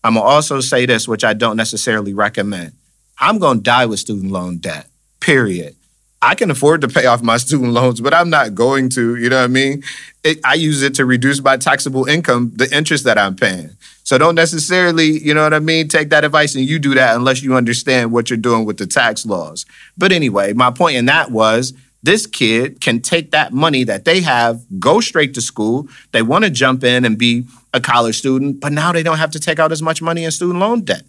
I'm 0.05 0.15
gonna 0.15 0.25
also 0.25 0.61
say 0.61 0.87
this, 0.87 1.09
which 1.09 1.25
I 1.25 1.33
don't 1.33 1.57
necessarily 1.57 2.15
recommend. 2.15 2.75
I'm 3.19 3.39
gonna 3.39 3.61
die 3.61 3.87
with 3.87 3.99
student 3.99 4.31
loan 4.31 4.59
debt, 4.59 4.87
period. 5.19 5.75
I 6.23 6.37
can 6.37 6.49
afford 6.49 6.81
to 6.83 6.89
pay 6.89 7.07
off 7.07 7.23
my 7.23 7.39
student 7.39 7.73
loans, 7.73 8.01
but 8.01 8.15
I'm 8.15 8.31
not 8.31 8.55
going 8.55 8.89
to, 8.91 9.17
you 9.17 9.29
know 9.29 9.39
what 9.39 9.45
I 9.45 9.49
mean? 9.49 9.83
It, 10.23 10.39
I 10.45 10.55
use 10.55 10.83
it 10.83 10.95
to 10.95 11.05
reduce 11.05 11.43
my 11.43 11.57
taxable 11.57 12.05
income, 12.07 12.53
the 12.55 12.73
interest 12.75 13.03
that 13.05 13.19
I'm 13.19 13.35
paying. 13.35 13.77
So 14.05 14.19
don't 14.19 14.35
necessarily, 14.35 15.19
you 15.19 15.33
know 15.33 15.43
what 15.43 15.55
I 15.55 15.61
mean, 15.61 15.89
take 15.89 16.11
that 16.11 16.25
advice 16.25 16.55
and 16.55 16.65
you 16.65 16.79
do 16.79 16.95
that 16.95 17.17
unless 17.17 17.43
you 17.43 17.55
understand 17.55 18.13
what 18.13 18.29
you're 18.29 18.37
doing 18.37 18.67
with 18.67 18.77
the 18.77 18.87
tax 18.87 19.25
laws. 19.25 19.65
But 19.97 20.13
anyway, 20.13 20.53
my 20.53 20.71
point 20.71 20.97
in 20.97 21.07
that 21.07 21.31
was 21.31 21.73
this 22.03 22.27
kid 22.27 22.83
can 22.83 23.01
take 23.01 23.31
that 23.31 23.55
money 23.55 23.83
that 23.85 24.05
they 24.05 24.21
have, 24.21 24.63
go 24.79 25.01
straight 25.01 25.33
to 25.35 25.41
school. 25.41 25.89
They 26.13 26.21
want 26.21 26.45
to 26.45 26.51
jump 26.51 26.85
in 26.85 27.07
and 27.07 27.17
be 27.17 27.47
a 27.73 27.81
college 27.81 28.19
student, 28.19 28.61
but 28.61 28.73
now 28.73 28.93
they 28.93 29.03
don't 29.03 29.17
have 29.17 29.31
to 29.31 29.41
take 29.41 29.59
out 29.59 29.73
as 29.73 29.81
much 29.81 30.03
money 30.03 30.25
in 30.25 30.31
student 30.31 30.59
loan 30.59 30.83
debt 30.83 31.05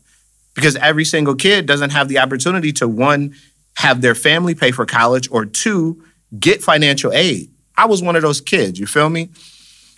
because 0.54 0.78
every 0.78 1.04
single 1.04 1.36
kid 1.36 1.66
doesn't 1.66 1.90
have 1.90 2.08
the 2.08 2.20
opportunity 2.20 2.72
to 2.72 2.88
one, 2.88 3.36
have 3.76 4.00
their 4.00 4.16
family 4.16 4.56
pay 4.56 4.72
for 4.72 4.86
college, 4.86 5.30
or 5.30 5.46
two, 5.46 6.02
get 6.40 6.64
financial 6.64 7.12
aid. 7.12 7.52
I 7.78 7.88
was 7.88 8.02
one 8.02 8.16
of 8.16 8.22
those 8.22 8.40
kids, 8.40 8.80
you 8.80 8.88
feel 8.88 9.10
me? 9.10 9.30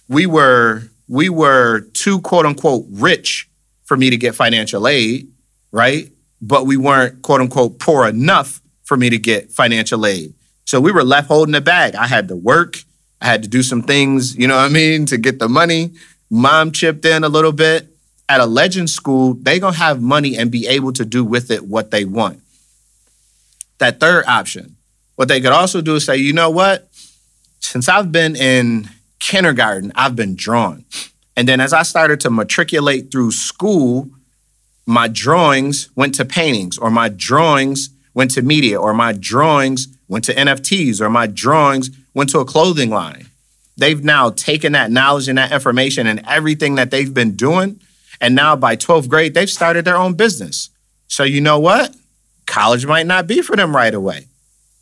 We 0.09 0.25
were 0.25 0.89
we 1.07 1.29
were 1.29 1.81
too 1.93 2.19
quote 2.21 2.45
unquote 2.45 2.85
rich 2.89 3.49
for 3.85 3.95
me 3.95 4.09
to 4.09 4.17
get 4.17 4.35
financial 4.35 4.87
aid, 4.87 5.31
right? 5.71 6.11
But 6.41 6.65
we 6.65 6.77
weren't 6.77 7.21
quote 7.21 7.41
unquote 7.41 7.79
poor 7.79 8.07
enough 8.07 8.61
for 8.83 8.97
me 8.97 9.09
to 9.09 9.17
get 9.17 9.51
financial 9.51 10.05
aid. 10.05 10.33
So 10.65 10.81
we 10.81 10.91
were 10.91 11.03
left 11.03 11.27
holding 11.27 11.53
the 11.53 11.61
bag. 11.61 11.95
I 11.95 12.07
had 12.07 12.27
to 12.27 12.35
work, 12.35 12.77
I 13.21 13.25
had 13.25 13.43
to 13.43 13.49
do 13.49 13.63
some 13.63 13.81
things, 13.81 14.35
you 14.35 14.47
know 14.47 14.57
what 14.57 14.65
I 14.65 14.69
mean, 14.69 15.05
to 15.07 15.17
get 15.17 15.39
the 15.39 15.49
money. 15.49 15.93
Mom 16.29 16.71
chipped 16.71 17.05
in 17.05 17.23
a 17.23 17.29
little 17.29 17.53
bit. 17.53 17.87
At 18.29 18.41
a 18.41 18.45
legend 18.45 18.89
school, 18.89 19.35
they 19.35 19.57
gonna 19.57 19.77
have 19.77 20.01
money 20.01 20.35
and 20.37 20.51
be 20.51 20.67
able 20.67 20.91
to 20.93 21.05
do 21.05 21.23
with 21.23 21.49
it 21.49 21.65
what 21.65 21.91
they 21.91 22.03
want. 22.03 22.41
That 23.77 24.01
third 24.01 24.25
option, 24.25 24.75
what 25.15 25.29
they 25.29 25.39
could 25.39 25.53
also 25.53 25.79
do 25.79 25.95
is 25.95 26.05
say, 26.05 26.17
you 26.17 26.33
know 26.33 26.49
what? 26.49 26.89
Since 27.61 27.87
I've 27.87 28.11
been 28.11 28.35
in 28.35 28.89
kindergarten, 29.19 29.91
I've 29.95 30.15
been 30.15 30.35
drawn. 30.35 30.85
And 31.35 31.47
then 31.47 31.59
as 31.59 31.73
I 31.73 31.83
started 31.83 32.19
to 32.21 32.29
matriculate 32.29 33.11
through 33.11 33.31
school, 33.31 34.09
my 34.85 35.07
drawings 35.07 35.89
went 35.95 36.15
to 36.15 36.25
paintings, 36.25 36.77
or 36.77 36.89
my 36.89 37.09
drawings 37.09 37.89
went 38.13 38.31
to 38.31 38.41
media, 38.41 38.79
or 38.79 38.93
my 38.93 39.13
drawings 39.13 39.87
went 40.07 40.25
to 40.25 40.33
NFTs, 40.33 41.01
or 41.01 41.09
my 41.09 41.27
drawings 41.27 41.89
went 42.13 42.29
to 42.31 42.39
a 42.39 42.45
clothing 42.45 42.89
line. 42.89 43.27
They've 43.77 44.03
now 44.03 44.31
taken 44.31 44.71
that 44.71 44.89
knowledge 44.89 45.27
and 45.27 45.37
that 45.37 45.51
information 45.51 46.07
and 46.07 46.23
everything 46.27 46.75
that 46.75 46.89
they've 46.89 47.13
been 47.13 47.35
doing. 47.35 47.79
And 48.19 48.33
now 48.33 48.55
by 48.55 48.75
12th 48.75 49.07
grade, 49.07 49.35
they've 49.35 49.49
started 49.49 49.85
their 49.85 49.97
own 49.97 50.15
business. 50.15 50.71
So 51.07 51.23
you 51.23 51.41
know 51.41 51.59
what? 51.59 51.95
College 52.47 52.87
might 52.87 53.05
not 53.05 53.27
be 53.27 53.41
for 53.41 53.55
them 53.55 53.75
right 53.75 53.93
away. 53.93 54.25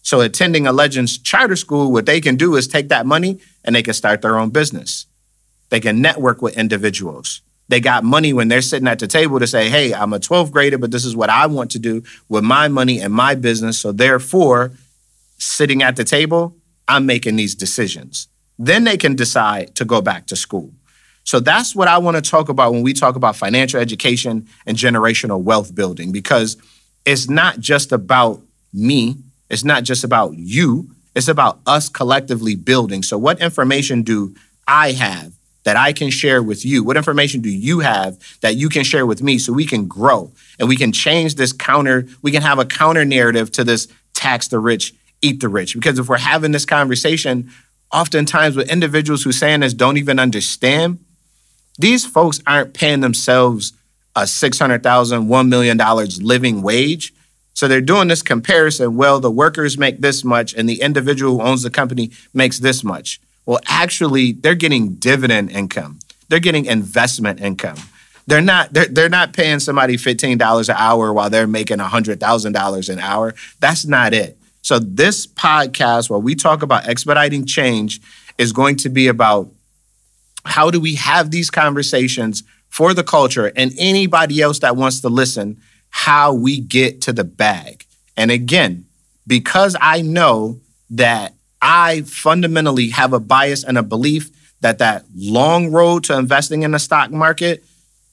So 0.03 0.21
attending 0.21 0.67
a 0.67 0.71
Legends 0.71 1.17
charter 1.17 1.55
school, 1.55 1.91
what 1.91 2.05
they 2.05 2.21
can 2.21 2.35
do 2.37 2.55
is 2.55 2.67
take 2.67 2.89
that 2.89 3.05
money 3.05 3.39
and 3.65 3.75
they 3.75 3.83
can 3.83 3.93
start 3.93 4.21
their 4.21 4.39
own 4.39 4.49
business. 4.49 5.05
They 5.69 5.81
can 5.81 6.01
network 6.01 6.41
with 6.41 6.57
individuals. 6.57 7.41
They 7.67 7.79
got 7.79 8.03
money 8.03 8.31
when 8.31 8.47
they're 8.47 8.61
sitting 8.61 8.87
at 8.87 8.99
the 8.99 9.07
table 9.07 9.39
to 9.39 9.47
say, 9.47 9.69
hey, 9.69 9.93
I'm 9.93 10.13
a 10.13 10.19
12th 10.19 10.51
grader, 10.51 10.77
but 10.77 10.91
this 10.91 11.03
is 11.03 11.15
what 11.15 11.29
I 11.29 11.47
want 11.47 11.71
to 11.71 11.79
do 11.79 12.03
with 12.29 12.43
my 12.43 12.67
money 12.67 13.01
and 13.01 13.11
my 13.11 13.35
business. 13.35 13.79
So 13.79 13.91
therefore, 13.91 14.71
sitting 15.39 15.81
at 15.81 15.95
the 15.95 16.03
table, 16.03 16.55
I'm 16.87 17.07
making 17.07 17.35
these 17.35 17.55
decisions. 17.55 18.27
Then 18.59 18.83
they 18.83 18.97
can 18.97 19.15
decide 19.15 19.75
to 19.75 19.85
go 19.85 19.99
back 19.99 20.27
to 20.27 20.35
school. 20.35 20.71
So 21.23 21.39
that's 21.39 21.75
what 21.75 21.87
I 21.87 21.97
want 21.97 22.23
to 22.23 22.29
talk 22.29 22.49
about 22.49 22.71
when 22.71 22.83
we 22.83 22.93
talk 22.93 23.15
about 23.15 23.35
financial 23.35 23.79
education 23.79 24.47
and 24.67 24.77
generational 24.77 25.41
wealth 25.41 25.73
building, 25.73 26.11
because 26.11 26.55
it's 27.03 27.27
not 27.27 27.59
just 27.59 27.91
about 27.91 28.41
me, 28.71 29.17
it's 29.49 29.63
not 29.63 29.83
just 29.83 30.03
about 30.03 30.35
you, 30.35 30.94
it's 31.15 31.27
about 31.27 31.59
us 31.65 31.89
collectively 31.89 32.55
building. 32.55 33.01
So, 33.01 33.17
what 33.17 33.41
information 33.41 34.03
do 34.03 34.35
I 34.67 34.91
have 34.91 35.33
that 35.63 35.77
I 35.77 35.93
can 35.93 36.09
share 36.09 36.43
with 36.43 36.65
you? 36.65 36.83
What 36.83 36.97
information 36.97 37.41
do 37.41 37.49
you 37.49 37.79
have 37.79 38.17
that 38.41 38.55
you 38.55 38.69
can 38.69 38.83
share 38.83 39.05
with 39.05 39.21
me 39.23 39.39
so 39.39 39.53
we 39.53 39.65
can 39.65 39.87
grow 39.87 40.31
and 40.59 40.67
we 40.67 40.75
can 40.75 40.91
change 40.91 41.35
this 41.35 41.53
counter? 41.53 42.05
We 42.21 42.31
can 42.31 42.41
have 42.41 42.59
a 42.59 42.65
counter 42.65 43.05
narrative 43.05 43.51
to 43.53 43.63
this 43.63 43.87
tax 44.13 44.47
the 44.47 44.59
rich, 44.59 44.93
eat 45.21 45.39
the 45.39 45.49
rich. 45.49 45.73
Because 45.73 45.97
if 45.97 46.09
we're 46.09 46.17
having 46.17 46.51
this 46.51 46.65
conversation, 46.65 47.49
oftentimes 47.91 48.55
with 48.55 48.69
individuals 48.69 49.23
who 49.23 49.31
saying 49.31 49.61
this 49.61 49.73
don't 49.73 49.97
even 49.97 50.19
understand, 50.19 50.99
these 51.77 52.05
folks 52.05 52.41
aren't 52.45 52.73
paying 52.73 53.01
themselves 53.01 53.73
a 54.15 54.21
$600,000, 54.21 54.81
$1 54.81 55.47
million 55.47 55.77
living 56.21 56.61
wage. 56.61 57.13
So 57.55 57.67
they're 57.67 57.81
doing 57.81 58.09
this 58.09 58.21
comparison. 58.21 58.97
Well, 58.97 59.19
the 59.19 59.31
workers 59.31 59.77
make 59.77 60.01
this 60.01 60.23
much 60.23 60.53
and 60.53 60.69
the 60.69 60.81
individual 60.81 61.39
who 61.39 61.41
owns 61.41 61.63
the 61.63 61.69
company 61.69 62.11
makes 62.33 62.59
this 62.59 62.83
much. 62.83 63.19
Well, 63.45 63.59
actually, 63.67 64.33
they're 64.33 64.55
getting 64.55 64.95
dividend 64.95 65.51
income. 65.51 65.99
They're 66.27 66.39
getting 66.39 66.65
investment 66.65 67.39
income. 67.39 67.77
They're 68.27 68.41
not 68.41 68.73
they're, 68.73 68.87
they're 68.87 69.09
not 69.09 69.33
paying 69.33 69.59
somebody 69.59 69.95
$15 69.95 70.69
an 70.69 70.75
hour 70.77 71.13
while 71.13 71.29
they're 71.29 71.47
making 71.47 71.77
$100,000 71.77 72.89
an 72.89 72.99
hour. 72.99 73.35
That's 73.59 73.85
not 73.85 74.13
it. 74.13 74.37
So 74.61 74.79
this 74.79 75.25
podcast 75.25 76.09
where 76.09 76.19
we 76.19 76.35
talk 76.35 76.61
about 76.61 76.87
expediting 76.87 77.45
change 77.45 78.01
is 78.37 78.51
going 78.51 78.75
to 78.77 78.89
be 78.89 79.07
about 79.07 79.47
how 80.43 80.71
do 80.71 80.79
we 80.79 80.95
have 80.95 81.31
these 81.31 81.49
conversations 81.49 82.43
for 82.67 82.93
the 82.93 83.03
culture 83.03 83.51
and 83.55 83.71
anybody 83.77 84.41
else 84.41 84.59
that 84.59 84.75
wants 84.75 84.99
to 85.01 85.09
listen 85.09 85.61
how 85.97 86.33
we 86.33 86.59
get 86.59 87.01
to 87.03 87.13
the 87.13 87.23
bag. 87.23 87.85
And 88.17 88.29
again, 88.29 88.85
because 89.25 89.77
I 89.79 90.01
know 90.01 90.59
that 90.89 91.33
I 91.61 92.01
fundamentally 92.01 92.89
have 92.89 93.13
a 93.13 93.19
bias 93.21 93.63
and 93.63 93.77
a 93.77 93.81
belief 93.81 94.29
that 94.59 94.79
that 94.79 95.05
long 95.15 95.71
road 95.71 96.03
to 96.03 96.17
investing 96.17 96.63
in 96.63 96.71
the 96.71 96.79
stock 96.79 97.11
market 97.11 97.63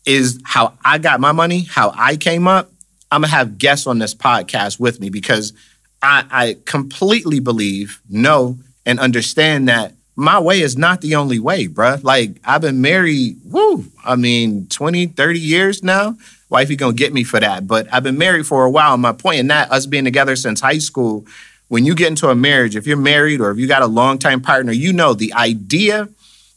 is 0.06 0.40
how 0.44 0.74
I 0.84 0.98
got 0.98 1.18
my 1.18 1.32
money, 1.32 1.62
how 1.62 1.92
I 1.96 2.16
came 2.16 2.46
up. 2.46 2.70
I'm 3.10 3.22
gonna 3.22 3.32
have 3.32 3.58
guests 3.58 3.88
on 3.88 3.98
this 3.98 4.14
podcast 4.14 4.78
with 4.78 5.00
me 5.00 5.10
because 5.10 5.52
I, 6.00 6.24
I 6.30 6.56
completely 6.64 7.40
believe, 7.40 8.00
know, 8.08 8.60
and 8.86 9.00
understand 9.00 9.68
that 9.68 9.92
my 10.22 10.38
way 10.38 10.60
is 10.60 10.78
not 10.78 11.00
the 11.00 11.16
only 11.16 11.38
way, 11.38 11.66
bruh. 11.66 12.02
Like 12.02 12.40
I've 12.44 12.60
been 12.60 12.80
married, 12.80 13.38
woo, 13.44 13.84
I 14.04 14.16
mean, 14.16 14.66
20, 14.68 15.06
30 15.06 15.38
years 15.38 15.82
now. 15.82 16.16
Wifey 16.48 16.76
gonna 16.76 16.92
get 16.92 17.12
me 17.12 17.24
for 17.24 17.40
that. 17.40 17.66
But 17.66 17.92
I've 17.92 18.02
been 18.02 18.18
married 18.18 18.46
for 18.46 18.64
a 18.64 18.70
while. 18.70 18.96
My 18.96 19.12
point 19.12 19.40
in 19.40 19.48
that, 19.48 19.72
us 19.72 19.86
being 19.86 20.04
together 20.04 20.36
since 20.36 20.60
high 20.60 20.78
school, 20.78 21.26
when 21.68 21.84
you 21.84 21.94
get 21.94 22.08
into 22.08 22.28
a 22.28 22.34
marriage, 22.34 22.76
if 22.76 22.86
you're 22.86 22.96
married 22.96 23.40
or 23.40 23.50
if 23.50 23.58
you 23.58 23.66
got 23.66 23.82
a 23.82 23.86
longtime 23.86 24.42
partner, 24.42 24.72
you 24.72 24.92
know 24.92 25.14
the 25.14 25.32
idea 25.32 26.08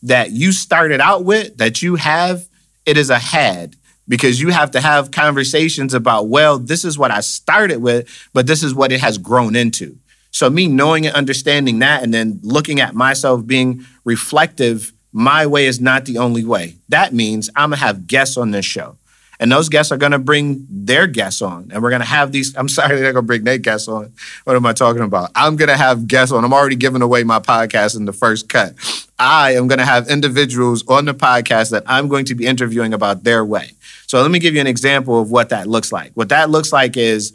that 0.04 0.32
you 0.32 0.52
started 0.52 1.02
out 1.02 1.24
with, 1.24 1.58
that 1.58 1.82
you 1.82 1.96
have, 1.96 2.48
it 2.86 2.98
is 2.98 3.10
a 3.10 3.18
had 3.18 3.76
because 4.08 4.40
you 4.40 4.50
have 4.50 4.72
to 4.72 4.82
have 4.82 5.12
conversations 5.12 5.94
about, 5.94 6.28
well, 6.28 6.60
this 6.60 6.86
is 6.86 6.98
what 6.98 7.12
I 7.12 7.22
started 7.22 7.82
with, 7.82 8.08
but 8.34 8.46
this 8.46 8.62
is 8.62 8.76
what 8.76 8.92
it 8.92 9.00
has 9.00 9.18
grown 9.18 9.56
into. 9.56 9.98
So, 10.36 10.50
me 10.50 10.68
knowing 10.68 11.08
and 11.08 11.16
understanding 11.16 11.80
that 11.80 12.04
and 12.04 12.14
then 12.14 12.42
looking 12.44 12.82
at 12.82 12.94
myself 12.94 13.48
being 13.48 13.86
reflective, 14.04 14.92
my 15.14 15.48
way 15.48 15.66
is 15.66 15.80
not 15.80 16.04
the 16.04 16.18
only 16.18 16.44
way. 16.44 16.76
That 16.90 17.14
means 17.14 17.50
I'm 17.56 17.70
gonna 17.70 17.78
have 17.78 18.06
guests 18.06 18.36
on 18.36 18.52
this 18.52 18.66
show. 18.66 18.98
And 19.40 19.50
those 19.50 19.70
guests 19.70 19.94
are 19.94 19.98
to 19.98 20.20
bring 20.20 20.68
their 20.70 21.08
guests 21.08 21.42
on. 21.42 21.70
And 21.72 21.82
we're 21.82 21.90
to 22.02 22.06
have 22.06 22.34
these. 22.34 22.54
I'm 22.58 22.68
sorry, 22.68 22.98
they're 23.00 23.14
to 23.14 23.22
bring 23.22 23.46
their 23.46 23.58
guests 23.58 23.88
on. 23.88 24.12
What 24.44 24.58
am 24.58 24.66
I 24.66 24.74
talking 24.74 25.04
about? 25.04 25.32
I'm 25.36 25.56
to 25.70 25.78
have 25.78 26.06
guests 26.06 26.34
on. 26.34 26.44
I'm 26.44 26.54
already 26.54 26.76
giving 26.76 27.02
away 27.02 27.24
my 27.24 27.40
podcast 27.40 27.96
in 27.96 28.04
the 28.04 28.12
first 28.12 28.50
cut. 28.50 28.76
I 29.18 29.56
am 29.56 29.70
to 29.70 29.86
have 29.86 30.10
individuals 30.10 30.86
on 30.90 31.06
the 31.06 31.14
podcast 31.14 31.72
that 31.72 31.84
I'm 31.88 32.10
going 32.10 32.26
to 32.26 32.36
be 32.36 32.46
interviewing 32.46 32.94
about 32.94 33.24
their 33.24 33.46
way. 33.46 33.72
So 34.06 34.22
let 34.22 34.32
me 34.32 34.40
give 34.40 34.54
you 34.54 34.60
an 34.60 34.68
example 34.68 35.22
of 35.22 35.32
what 35.32 35.48
that 35.50 35.68
looks 35.68 35.94
like. 35.94 36.12
What 36.16 36.28
that 36.28 36.50
looks 36.50 36.74
like 36.74 36.98
is 36.98 37.32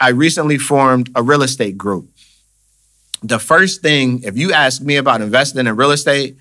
I 0.00 0.08
recently 0.08 0.58
formed 0.58 1.08
a 1.14 1.22
real 1.22 1.42
estate 1.42 1.78
group. 1.78 2.08
The 3.22 3.38
first 3.38 3.82
thing, 3.82 4.22
if 4.24 4.36
you 4.36 4.52
ask 4.52 4.82
me 4.82 4.96
about 4.96 5.20
investing 5.20 5.66
in 5.66 5.76
real 5.76 5.92
estate, 5.92 6.36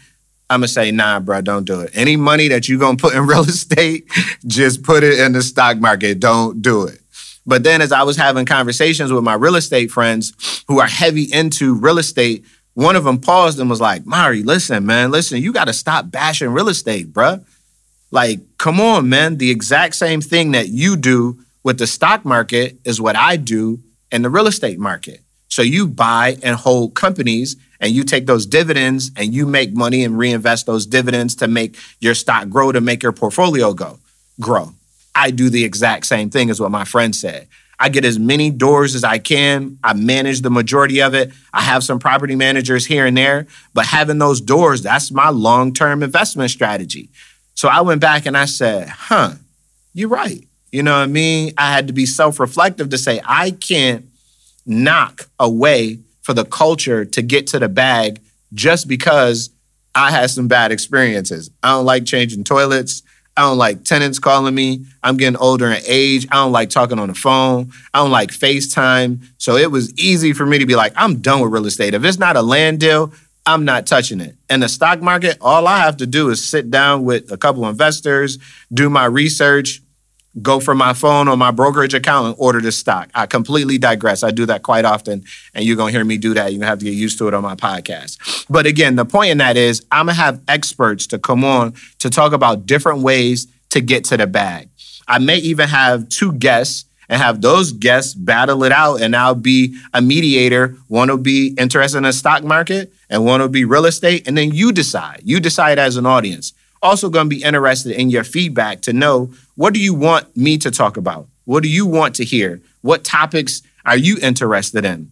I'm 0.50 0.59
gonna 0.59 0.67
say, 0.67 0.91
nah, 0.91 1.19
bro, 1.19 1.41
don't 1.41 1.63
do 1.63 1.79
it. 1.81 1.91
Any 1.93 2.17
money 2.17 2.50
that 2.50 2.67
you're 2.67 2.79
gonna 2.79 2.97
put 2.97 3.13
in 3.13 3.25
real 3.27 3.43
estate, 3.43 4.09
just 4.45 4.83
put 4.83 5.03
it 5.03 5.19
in 5.19 5.31
the 5.31 5.41
stock 5.41 5.77
market. 5.77 6.19
Don't 6.19 6.61
do 6.61 6.88
it. 6.88 7.00
But 7.45 7.63
then 7.63 7.81
as 7.81 7.91
I 7.91 8.03
was 8.03 8.17
having 8.17 8.45
conversations 8.45 9.11
with 9.11 9.23
my 9.23 9.33
real 9.33 9.55
estate 9.55 9.91
friends 9.91 10.63
who 10.67 10.79
are 10.79 10.88
heavy 10.88 11.23
into 11.31 11.75
real 11.75 11.97
estate, 11.97 12.43
one 12.73 12.95
of 12.95 13.03
them 13.03 13.19
paused 13.19 13.59
and 13.59 13.69
was 13.69 13.81
like, 13.81 14.05
Mari, 14.05 14.43
listen, 14.43 14.85
man, 14.85 15.11
listen, 15.11 15.41
you 15.41 15.53
gotta 15.53 15.73
stop 15.73 16.11
bashing 16.11 16.50
real 16.50 16.69
estate, 16.69 17.11
bruh. 17.13 17.43
Like, 18.11 18.41
come 18.57 18.81
on, 18.81 19.07
man. 19.07 19.38
The 19.38 19.50
exact 19.50 19.95
same 19.95 20.19
thing 20.19 20.51
that 20.51 20.67
you 20.67 20.97
do 20.97 21.39
with 21.63 21.77
the 21.77 21.88
stock 21.88 22.25
market 22.25 22.77
is 22.83 23.00
what 23.00 23.15
I 23.15 23.38
do 23.38 23.79
in 24.11 24.21
the 24.21 24.29
real 24.29 24.47
estate 24.47 24.79
market. 24.79 25.21
So 25.51 25.62
you 25.62 25.86
buy 25.86 26.38
and 26.43 26.55
hold 26.55 26.96
companies 26.96 27.58
and 27.81 27.91
you 27.91 28.05
take 28.05 28.25
those 28.25 28.46
dividends 28.46 29.12
and 29.17 29.34
you 29.34 29.46
make 29.46 29.74
money 29.75 30.05
and 30.05 30.17
reinvest 30.17 30.65
those 30.65 30.86
dividends 30.86 31.36
to 31.36 31.48
make 31.50 31.75
your 32.00 32.15
stock 32.15 32.48
grow, 32.48 32.72
to 32.72 32.79
make 32.79 33.03
your 33.03 33.12
portfolio 33.12 33.74
go 33.74 34.00
grow. 34.39 34.72
I 35.13 35.29
do 35.29 35.50
the 35.50 35.65
exact 35.65 36.05
same 36.05 36.29
thing 36.29 36.50
as 36.50 36.62
what 36.62 36.72
my 36.72 36.86
friend 36.86 37.13
said. 37.13 37.50
I 37.77 37.89
get 37.89 38.05
as 38.05 38.17
many 38.17 38.50
doors 38.50 38.96
as 38.96 39.03
I 39.03 39.17
can. 39.17 39.77
I 39.84 39.93
manage 39.93 40.39
the 40.41 40.50
majority 40.50 41.01
of 41.01 41.13
it. 41.13 41.34
I 41.51 41.62
have 41.62 41.84
some 41.84 42.00
property 42.00 42.36
managers 42.36 42.86
here 42.86 43.05
and 43.05 43.17
there, 43.17 43.48
but 43.74 43.86
having 43.86 44.20
those 44.20 44.39
doors, 44.39 44.81
that's 44.81 45.12
my 45.12 45.29
long 45.29 45.74
term 45.74 46.01
investment 46.01 46.51
strategy. 46.51 47.10
So 47.55 47.67
I 47.67 47.81
went 47.81 48.00
back 48.00 48.25
and 48.25 48.38
I 48.38 48.46
said, 48.46 48.88
huh, 48.88 49.34
you're 49.93 50.08
right. 50.08 50.48
You 50.72 50.84
know 50.84 50.93
what 50.93 51.03
I 51.03 51.08
mean? 51.08 51.53
I 51.58 51.74
had 51.74 51.88
to 51.88 51.93
be 51.93 52.05
self 52.05 52.39
reflective 52.39 52.89
to 52.89 52.98
say, 52.98 53.20
I 53.25 53.51
can't 53.51 54.05
knock 54.65 55.30
away 55.39 56.00
for 56.22 56.34
the 56.34 56.46
culture 56.46 57.06
to 57.06 57.22
get 57.22 57.48
to 57.48 57.60
the 57.60 57.70
bag 57.70 58.22
just 58.53 58.88
because 58.88 59.50
I 59.96 60.12
had 60.12 60.30
some 60.30 60.48
bad 60.48 60.72
experiences. 60.72 61.50
I 61.63 61.72
don't 61.72 61.86
like 61.86 62.06
changing 62.06 62.44
toilets. 62.44 63.03
I 63.36 63.41
don't 63.41 63.58
like 63.58 63.84
tenants 63.86 64.20
calling 64.20 64.53
me. 64.53 64.86
I'm 65.03 65.18
getting 65.18 65.38
older 65.38 65.68
in 65.68 65.82
age. 65.88 66.27
I 66.32 66.36
don't 66.36 66.51
like 66.51 66.70
talking 66.70 67.00
on 67.00 67.08
the 67.08 67.13
phone. 67.15 67.72
I 67.94 68.00
don't 68.00 68.12
like 68.12 68.30
FaceTime. 68.30 69.25
So 69.38 69.56
it 69.56 69.72
was 69.72 69.98
easy 69.98 70.34
for 70.34 70.46
me 70.46 70.60
to 70.60 70.65
be 70.65 70.75
like, 70.75 70.94
I'm 70.96 71.22
done 71.22 71.41
with 71.41 71.51
real 71.51 71.65
estate. 71.65 71.94
If 71.94 72.03
it's 72.03 72.20
not 72.20 72.36
a 72.36 72.41
land 72.41 72.82
deal, 72.82 73.13
I'm 73.46 73.65
not 73.65 73.88
touching 73.88 74.20
it. 74.20 74.36
In 74.50 74.60
the 74.60 74.70
stock 74.70 75.01
market, 75.01 75.38
all 75.41 75.65
I 75.65 75.80
have 75.80 75.98
to 75.98 76.06
do 76.06 76.30
is 76.30 76.44
sit 76.48 76.70
down 76.70 77.03
with 77.03 77.32
a 77.32 77.38
couple 77.38 77.68
investors, 77.68 78.38
do 78.72 78.89
my 78.89 79.06
research, 79.06 79.82
go 80.41 80.59
from 80.59 80.77
my 80.77 80.93
phone 80.93 81.27
or 81.27 81.35
my 81.35 81.51
brokerage 81.51 81.93
account 81.93 82.27
and 82.27 82.35
order 82.38 82.61
the 82.61 82.71
stock. 82.71 83.09
I 83.13 83.25
completely 83.25 83.77
digress. 83.77 84.23
I 84.23 84.31
do 84.31 84.45
that 84.45 84.63
quite 84.63 84.85
often, 84.85 85.23
and 85.53 85.65
you're 85.65 85.75
gonna 85.75 85.91
hear 85.91 86.05
me 86.05 86.17
do 86.17 86.33
that. 86.33 86.51
You're 86.51 86.59
gonna 86.59 86.69
have 86.69 86.79
to 86.79 86.85
get 86.85 86.93
used 86.93 87.17
to 87.17 87.27
it 87.27 87.33
on 87.33 87.43
my 87.43 87.55
podcast. 87.55 88.45
But 88.50 88.65
again, 88.65 88.95
the 88.95 89.05
point 89.05 89.31
in 89.31 89.38
that 89.39 89.57
is 89.57 89.85
I'm 89.91 90.05
gonna 90.05 90.13
have 90.13 90.41
experts 90.47 91.07
to 91.07 91.19
come 91.19 91.43
on 91.43 91.73
to 92.00 92.09
talk 92.09 92.31
about 92.31 92.65
different 92.65 93.00
ways 93.00 93.47
to 93.69 93.81
get 93.81 94.05
to 94.05 94.17
the 94.17 94.27
bag. 94.27 94.69
I 95.07 95.19
may 95.19 95.38
even 95.38 95.67
have 95.67 96.07
two 96.09 96.31
guests 96.33 96.85
and 97.09 97.21
have 97.21 97.41
those 97.41 97.73
guests 97.73 98.13
battle 98.13 98.63
it 98.63 98.71
out, 98.71 99.01
and 99.01 99.15
I'll 99.15 99.35
be 99.35 99.77
a 99.93 100.01
mediator. 100.01 100.77
One 100.88 101.09
will 101.09 101.17
be 101.17 101.53
interested 101.57 101.97
in 101.97 102.03
the 102.03 102.13
stock 102.13 102.43
market, 102.43 102.93
and 103.09 103.25
one 103.25 103.41
will 103.41 103.50
be 103.50 103.65
real 103.65 103.85
estate, 103.85 104.25
and 104.27 104.38
then 104.38 104.51
you 104.51 104.71
decide. 104.71 105.21
You 105.25 105.41
decide 105.41 105.77
as 105.77 105.97
an 105.97 106.05
audience. 106.05 106.53
Also, 106.81 107.09
going 107.09 107.29
to 107.29 107.35
be 107.35 107.43
interested 107.43 107.91
in 108.00 108.09
your 108.09 108.23
feedback 108.23 108.81
to 108.81 108.93
know 108.93 109.31
what 109.55 109.73
do 109.73 109.79
you 109.79 109.93
want 109.93 110.35
me 110.35 110.57
to 110.57 110.71
talk 110.71 110.97
about? 110.97 111.27
What 111.45 111.63
do 111.63 111.69
you 111.69 111.85
want 111.85 112.15
to 112.15 112.25
hear? 112.25 112.61
What 112.81 113.03
topics 113.03 113.61
are 113.85 113.97
you 113.97 114.17
interested 114.21 114.85
in? 114.85 115.11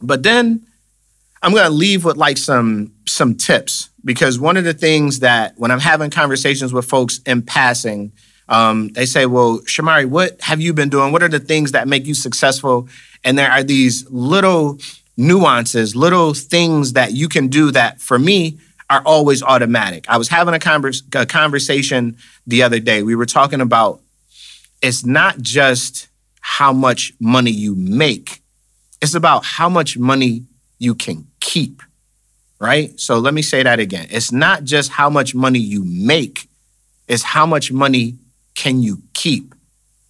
But 0.00 0.22
then 0.22 0.66
I'm 1.42 1.52
going 1.52 1.64
to 1.64 1.70
leave 1.70 2.04
with 2.04 2.16
like 2.16 2.38
some 2.38 2.92
some 3.06 3.34
tips 3.34 3.90
because 4.04 4.38
one 4.38 4.56
of 4.56 4.64
the 4.64 4.74
things 4.74 5.20
that 5.20 5.54
when 5.56 5.70
I'm 5.70 5.80
having 5.80 6.10
conversations 6.10 6.72
with 6.72 6.88
folks 6.88 7.20
in 7.26 7.42
passing, 7.42 8.12
um, 8.48 8.88
they 8.88 9.06
say, 9.06 9.26
"Well, 9.26 9.60
Shomari, 9.60 10.06
what 10.06 10.40
have 10.40 10.60
you 10.60 10.72
been 10.72 10.88
doing? 10.88 11.12
What 11.12 11.22
are 11.22 11.28
the 11.28 11.40
things 11.40 11.72
that 11.72 11.88
make 11.88 12.06
you 12.06 12.14
successful?" 12.14 12.88
And 13.24 13.38
there 13.38 13.50
are 13.50 13.62
these 13.62 14.08
little 14.10 14.78
nuances, 15.16 15.96
little 15.96 16.34
things 16.34 16.92
that 16.92 17.12
you 17.12 17.28
can 17.28 17.48
do 17.48 17.70
that 17.70 18.00
for 18.00 18.18
me 18.18 18.58
are 18.88 19.02
always 19.04 19.42
automatic. 19.42 20.04
I 20.08 20.16
was 20.16 20.28
having 20.28 20.54
a, 20.54 20.58
converse, 20.58 21.02
a 21.14 21.26
conversation 21.26 22.16
the 22.46 22.62
other 22.62 22.78
day. 22.78 23.02
We 23.02 23.14
were 23.14 23.26
talking 23.26 23.60
about 23.60 24.00
it's 24.82 25.04
not 25.04 25.38
just 25.38 26.08
how 26.40 26.72
much 26.72 27.12
money 27.18 27.50
you 27.50 27.74
make, 27.74 28.42
it's 29.02 29.14
about 29.14 29.44
how 29.44 29.68
much 29.68 29.98
money 29.98 30.44
you 30.78 30.94
can 30.94 31.26
keep, 31.40 31.82
right? 32.60 32.98
So 33.00 33.18
let 33.18 33.34
me 33.34 33.42
say 33.42 33.62
that 33.62 33.80
again. 33.80 34.06
It's 34.10 34.30
not 34.30 34.64
just 34.64 34.92
how 34.92 35.10
much 35.10 35.34
money 35.34 35.58
you 35.58 35.84
make, 35.84 36.48
it's 37.08 37.22
how 37.22 37.46
much 37.46 37.72
money 37.72 38.16
can 38.54 38.80
you 38.80 39.02
keep. 39.12 39.54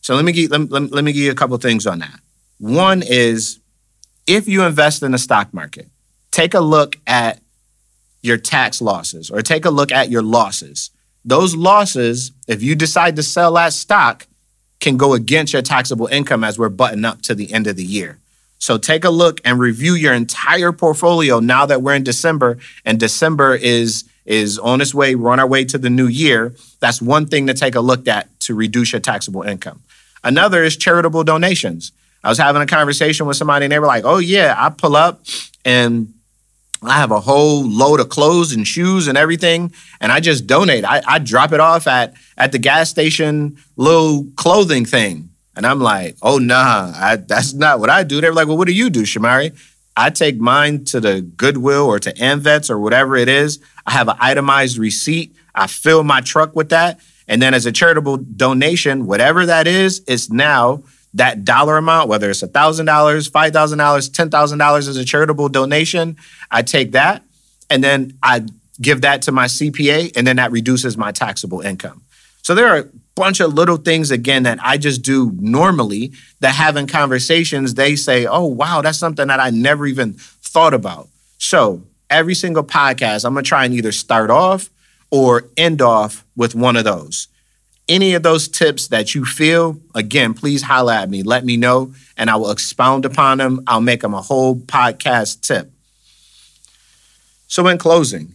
So 0.02 0.14
let 0.14 0.24
me 0.24 0.32
give, 0.32 0.50
let, 0.50 0.70
let, 0.70 0.92
let 0.92 1.04
me 1.04 1.12
give 1.12 1.22
you 1.22 1.30
a 1.30 1.34
couple 1.34 1.56
things 1.58 1.86
on 1.86 2.00
that. 2.00 2.20
One 2.58 3.02
is 3.02 3.58
if 4.26 4.46
you 4.46 4.62
invest 4.62 5.02
in 5.02 5.12
the 5.12 5.18
stock 5.18 5.52
market, 5.54 5.88
take 6.30 6.54
a 6.54 6.60
look 6.60 6.96
at 7.06 7.40
your 8.22 8.36
tax 8.36 8.80
losses 8.80 9.30
or 9.30 9.42
take 9.42 9.64
a 9.64 9.70
look 9.70 9.92
at 9.92 10.10
your 10.10 10.22
losses. 10.22 10.90
Those 11.24 11.54
losses, 11.56 12.32
if 12.46 12.62
you 12.62 12.74
decide 12.74 13.16
to 13.16 13.22
sell 13.22 13.54
that 13.54 13.72
stock, 13.72 14.26
can 14.80 14.96
go 14.96 15.14
against 15.14 15.52
your 15.52 15.62
taxable 15.62 16.06
income 16.06 16.44
as 16.44 16.58
we're 16.58 16.68
butting 16.68 17.04
up 17.04 17.22
to 17.22 17.34
the 17.34 17.52
end 17.52 17.66
of 17.66 17.76
the 17.76 17.84
year. 17.84 18.18
So 18.58 18.78
take 18.78 19.04
a 19.04 19.10
look 19.10 19.40
and 19.44 19.58
review 19.58 19.94
your 19.94 20.14
entire 20.14 20.72
portfolio 20.72 21.40
now 21.40 21.66
that 21.66 21.82
we're 21.82 21.94
in 21.94 22.04
December 22.04 22.58
and 22.84 22.98
December 22.98 23.54
is 23.54 24.04
is 24.24 24.58
on 24.58 24.80
its 24.80 24.92
way, 24.92 25.14
we're 25.14 25.30
on 25.30 25.38
our 25.38 25.46
way 25.46 25.64
to 25.64 25.78
the 25.78 25.88
new 25.88 26.08
year. 26.08 26.52
That's 26.80 27.00
one 27.00 27.26
thing 27.26 27.46
to 27.46 27.54
take 27.54 27.76
a 27.76 27.80
look 27.80 28.08
at 28.08 28.28
to 28.40 28.54
reduce 28.54 28.92
your 28.92 29.00
taxable 29.00 29.42
income. 29.42 29.82
Another 30.24 30.64
is 30.64 30.76
charitable 30.76 31.22
donations. 31.22 31.92
I 32.24 32.28
was 32.28 32.38
having 32.38 32.60
a 32.60 32.66
conversation 32.66 33.26
with 33.26 33.36
somebody 33.36 33.66
and 33.66 33.72
they 33.72 33.78
were 33.78 33.86
like, 33.86 34.04
"Oh 34.04 34.18
yeah, 34.18 34.56
I 34.58 34.70
pull 34.70 34.96
up 34.96 35.22
and 35.64 36.12
I 36.88 36.94
have 36.94 37.10
a 37.10 37.20
whole 37.20 37.68
load 37.68 38.00
of 38.00 38.08
clothes 38.08 38.52
and 38.52 38.66
shoes 38.66 39.08
and 39.08 39.16
everything, 39.16 39.72
and 40.00 40.12
I 40.12 40.20
just 40.20 40.46
donate. 40.46 40.84
I, 40.84 41.02
I 41.06 41.18
drop 41.18 41.52
it 41.52 41.60
off 41.60 41.86
at 41.86 42.14
at 42.36 42.52
the 42.52 42.58
gas 42.58 42.90
station 42.90 43.58
little 43.76 44.26
clothing 44.36 44.84
thing. 44.84 45.30
And 45.56 45.66
I'm 45.66 45.80
like, 45.80 46.16
oh 46.20 46.38
nah, 46.38 46.92
I, 46.94 47.16
that's 47.16 47.54
not 47.54 47.80
what 47.80 47.88
I 47.88 48.02
do. 48.02 48.20
They're 48.20 48.34
like, 48.34 48.46
well, 48.46 48.58
what 48.58 48.68
do 48.68 48.74
you 48.74 48.90
do, 48.90 49.02
Shomari? 49.02 49.58
I 49.96 50.10
take 50.10 50.38
mine 50.38 50.84
to 50.86 51.00
the 51.00 51.22
Goodwill 51.22 51.86
or 51.86 51.98
to 51.98 52.12
AmVets 52.12 52.68
or 52.68 52.78
whatever 52.78 53.16
it 53.16 53.28
is. 53.28 53.58
I 53.86 53.92
have 53.92 54.08
an 54.08 54.16
itemized 54.20 54.76
receipt. 54.76 55.34
I 55.54 55.66
fill 55.66 56.04
my 56.04 56.20
truck 56.20 56.54
with 56.54 56.68
that. 56.68 57.00
And 57.26 57.40
then 57.40 57.54
as 57.54 57.64
a 57.64 57.72
charitable 57.72 58.18
donation, 58.18 59.06
whatever 59.06 59.46
that 59.46 59.66
is, 59.66 60.02
it's 60.06 60.30
now 60.30 60.82
that 61.16 61.44
dollar 61.44 61.76
amount, 61.76 62.08
whether 62.08 62.30
it's 62.30 62.42
$1,000, 62.42 62.84
$5,000, 62.84 63.50
$10,000 63.50 64.78
as 64.78 64.96
a 64.96 65.04
charitable 65.04 65.48
donation, 65.48 66.16
I 66.50 66.62
take 66.62 66.92
that 66.92 67.22
and 67.68 67.82
then 67.82 68.16
I 68.22 68.46
give 68.80 69.00
that 69.00 69.22
to 69.22 69.32
my 69.32 69.46
CPA 69.46 70.16
and 70.16 70.26
then 70.26 70.36
that 70.36 70.52
reduces 70.52 70.96
my 70.96 71.12
taxable 71.12 71.60
income. 71.60 72.02
So 72.42 72.54
there 72.54 72.68
are 72.68 72.78
a 72.78 72.88
bunch 73.14 73.40
of 73.40 73.54
little 73.54 73.78
things 73.78 74.10
again 74.10 74.42
that 74.44 74.58
I 74.62 74.76
just 74.76 75.02
do 75.02 75.32
normally 75.40 76.12
that 76.40 76.54
having 76.54 76.86
conversations, 76.86 77.74
they 77.74 77.96
say, 77.96 78.26
oh, 78.26 78.44
wow, 78.44 78.82
that's 78.82 78.98
something 78.98 79.28
that 79.28 79.40
I 79.40 79.50
never 79.50 79.86
even 79.86 80.12
thought 80.12 80.74
about. 80.74 81.08
So 81.38 81.82
every 82.10 82.34
single 82.34 82.62
podcast, 82.62 83.24
I'm 83.24 83.32
gonna 83.32 83.42
try 83.42 83.64
and 83.64 83.74
either 83.74 83.90
start 83.90 84.30
off 84.30 84.70
or 85.10 85.48
end 85.56 85.80
off 85.80 86.24
with 86.36 86.54
one 86.54 86.76
of 86.76 86.84
those 86.84 87.28
any 87.88 88.14
of 88.14 88.22
those 88.22 88.48
tips 88.48 88.88
that 88.88 89.14
you 89.14 89.24
feel, 89.24 89.80
again, 89.94 90.34
please 90.34 90.62
holler 90.62 90.92
at 90.92 91.08
me. 91.08 91.22
Let 91.22 91.44
me 91.44 91.56
know, 91.56 91.94
and 92.16 92.28
I 92.28 92.36
will 92.36 92.50
expound 92.50 93.04
upon 93.04 93.38
them. 93.38 93.62
I'll 93.66 93.80
make 93.80 94.00
them 94.00 94.14
a 94.14 94.22
whole 94.22 94.56
podcast 94.56 95.42
tip. 95.42 95.70
So, 97.46 97.66
in 97.68 97.78
closing, 97.78 98.34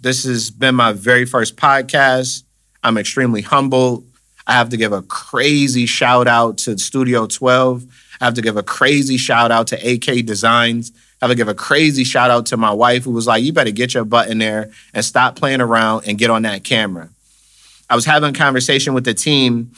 this 0.00 0.24
has 0.24 0.50
been 0.50 0.74
my 0.74 0.92
very 0.92 1.26
first 1.26 1.56
podcast. 1.56 2.44
I'm 2.82 2.96
extremely 2.96 3.42
humbled. 3.42 4.06
I 4.46 4.52
have 4.52 4.70
to 4.70 4.76
give 4.76 4.92
a 4.92 5.02
crazy 5.02 5.86
shout 5.86 6.26
out 6.26 6.58
to 6.58 6.76
Studio 6.78 7.26
12. 7.26 7.84
I 8.20 8.24
have 8.24 8.34
to 8.34 8.42
give 8.42 8.56
a 8.56 8.62
crazy 8.62 9.16
shout 9.16 9.52
out 9.52 9.68
to 9.68 9.76
AK 9.76 10.26
Designs. 10.26 10.92
I 11.20 11.26
have 11.26 11.30
to 11.30 11.36
give 11.36 11.48
a 11.48 11.54
crazy 11.54 12.02
shout 12.02 12.30
out 12.30 12.46
to 12.46 12.56
my 12.56 12.72
wife 12.72 13.04
who 13.04 13.12
was 13.12 13.26
like, 13.26 13.44
you 13.44 13.52
better 13.52 13.70
get 13.70 13.94
your 13.94 14.04
butt 14.04 14.28
in 14.28 14.38
there 14.38 14.70
and 14.92 15.04
stop 15.04 15.36
playing 15.36 15.60
around 15.60 16.08
and 16.08 16.18
get 16.18 16.30
on 16.30 16.42
that 16.42 16.64
camera. 16.64 17.10
I 17.92 17.94
was 17.94 18.06
having 18.06 18.30
a 18.30 18.32
conversation 18.32 18.94
with 18.94 19.04
the 19.04 19.12
team 19.12 19.72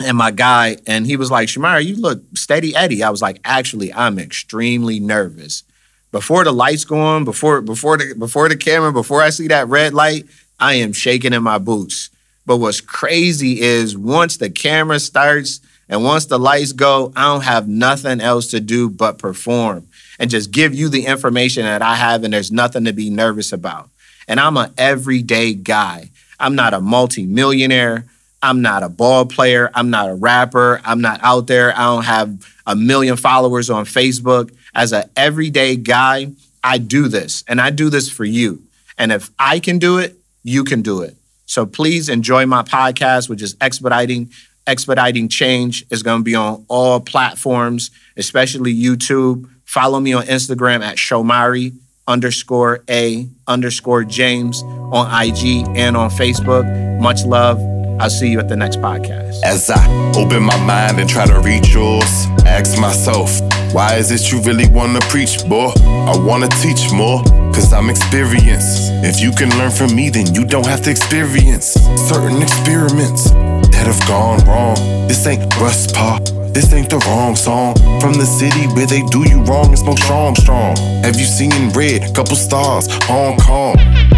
and 0.00 0.16
my 0.16 0.32
guy, 0.32 0.78
and 0.84 1.06
he 1.06 1.14
was 1.14 1.30
like, 1.30 1.46
Shomari, 1.46 1.86
you 1.86 1.94
look 1.94 2.20
steady 2.34 2.74
Eddie. 2.74 3.04
I 3.04 3.10
was 3.10 3.22
like, 3.22 3.38
actually, 3.44 3.94
I'm 3.94 4.18
extremely 4.18 4.98
nervous. 4.98 5.62
Before 6.10 6.42
the 6.42 6.50
lights 6.50 6.84
go 6.84 6.98
on, 6.98 7.24
before 7.24 7.60
before 7.60 7.98
the 7.98 8.16
before 8.18 8.48
the 8.48 8.56
camera, 8.56 8.92
before 8.92 9.22
I 9.22 9.30
see 9.30 9.46
that 9.46 9.68
red 9.68 9.94
light, 9.94 10.26
I 10.58 10.74
am 10.74 10.92
shaking 10.92 11.32
in 11.32 11.44
my 11.44 11.58
boots. 11.58 12.10
But 12.46 12.56
what's 12.56 12.80
crazy 12.80 13.60
is 13.60 13.96
once 13.96 14.38
the 14.38 14.50
camera 14.50 14.98
starts 14.98 15.60
and 15.88 16.02
once 16.02 16.26
the 16.26 16.36
lights 16.36 16.72
go, 16.72 17.12
I 17.14 17.32
don't 17.32 17.44
have 17.44 17.68
nothing 17.68 18.20
else 18.20 18.48
to 18.48 18.58
do 18.58 18.90
but 18.90 19.18
perform 19.18 19.86
and 20.18 20.30
just 20.30 20.50
give 20.50 20.74
you 20.74 20.88
the 20.88 21.06
information 21.06 21.62
that 21.62 21.80
I 21.80 21.94
have, 21.94 22.24
and 22.24 22.34
there's 22.34 22.50
nothing 22.50 22.86
to 22.86 22.92
be 22.92 23.08
nervous 23.08 23.52
about. 23.52 23.88
And 24.26 24.40
I'm 24.40 24.56
an 24.56 24.74
everyday 24.76 25.54
guy. 25.54 26.10
I'm 26.40 26.54
not 26.54 26.74
a 26.74 26.80
multi-millionaire. 26.80 28.06
I'm 28.42 28.62
not 28.62 28.82
a 28.82 28.88
ball 28.88 29.26
player. 29.26 29.70
I'm 29.74 29.90
not 29.90 30.08
a 30.08 30.14
rapper. 30.14 30.80
I'm 30.84 31.00
not 31.00 31.20
out 31.22 31.46
there. 31.46 31.76
I 31.76 31.82
don't 31.84 32.04
have 32.04 32.46
a 32.66 32.74
million 32.74 33.16
followers 33.16 33.68
on 33.68 33.84
Facebook. 33.84 34.52
As 34.74 34.92
an 34.92 35.04
everyday 35.16 35.76
guy, 35.76 36.32
I 36.64 36.78
do 36.78 37.08
this 37.08 37.44
and 37.46 37.60
I 37.60 37.70
do 37.70 37.90
this 37.90 38.10
for 38.10 38.24
you. 38.24 38.62
And 38.96 39.12
if 39.12 39.30
I 39.38 39.60
can 39.60 39.78
do 39.78 39.98
it, 39.98 40.16
you 40.42 40.64
can 40.64 40.82
do 40.82 41.02
it. 41.02 41.16
So 41.46 41.66
please 41.66 42.08
enjoy 42.08 42.46
my 42.46 42.62
podcast, 42.62 43.28
which 43.28 43.42
is 43.42 43.56
Expediting 43.60 44.30
Expediting 44.66 45.28
Change. 45.28 45.84
is 45.90 46.02
going 46.02 46.20
to 46.20 46.24
be 46.24 46.34
on 46.34 46.64
all 46.68 47.00
platforms, 47.00 47.90
especially 48.16 48.74
YouTube. 48.74 49.48
Follow 49.64 50.00
me 50.00 50.12
on 50.12 50.24
Instagram 50.26 50.82
at 50.82 50.96
Shomari 50.96 51.76
underscore 52.10 52.82
A 52.90 53.28
underscore 53.46 54.04
James 54.04 54.62
on 54.92 55.06
IG 55.24 55.66
and 55.76 55.96
on 55.96 56.10
Facebook. 56.10 56.64
Much 57.00 57.24
love. 57.24 57.60
I'll 58.00 58.10
see 58.10 58.28
you 58.28 58.40
at 58.40 58.48
the 58.48 58.56
next 58.56 58.80
podcast. 58.80 59.42
As 59.44 59.70
I 59.70 60.12
open 60.16 60.42
my 60.42 60.56
mind 60.64 60.98
and 60.98 61.08
try 61.08 61.26
to 61.26 61.38
reach 61.40 61.74
yours, 61.74 62.26
ask 62.46 62.80
myself, 62.80 63.30
why 63.74 63.96
is 63.96 64.10
it 64.10 64.32
you 64.32 64.40
really 64.40 64.68
wanna 64.70 65.00
preach, 65.12 65.46
boy? 65.46 65.70
I 65.84 66.16
wanna 66.16 66.48
teach 66.48 66.90
more, 66.92 67.22
cause 67.52 67.72
I'm 67.74 67.90
experienced. 67.90 68.90
If 69.04 69.20
you 69.20 69.32
can 69.32 69.50
learn 69.58 69.70
from 69.70 69.94
me, 69.94 70.08
then 70.08 70.34
you 70.34 70.46
don't 70.46 70.66
have 70.66 70.82
to 70.82 70.90
experience 70.90 71.74
certain 72.08 72.40
experiments 72.42 73.30
that 73.72 73.84
have 73.86 74.00
gone 74.08 74.38
wrong. 74.48 74.76
This 75.06 75.26
ain't 75.26 75.54
Russ 75.56 75.92
Paul. 75.92 76.20
This 76.52 76.72
ain't 76.72 76.90
the 76.90 76.98
wrong 77.06 77.36
song. 77.36 77.76
From 78.00 78.14
the 78.14 78.26
city 78.26 78.66
where 78.74 78.86
they 78.86 79.02
do 79.02 79.28
you 79.28 79.42
wrong 79.44 79.68
and 79.68 79.78
smoke 79.78 79.98
strong, 79.98 80.34
strong. 80.34 80.76
Have 81.04 81.16
you 81.16 81.24
seen 81.24 81.70
red? 81.70 82.14
Couple 82.14 82.36
stars, 82.36 82.88
Hong 83.04 83.38
Kong. 83.38 83.76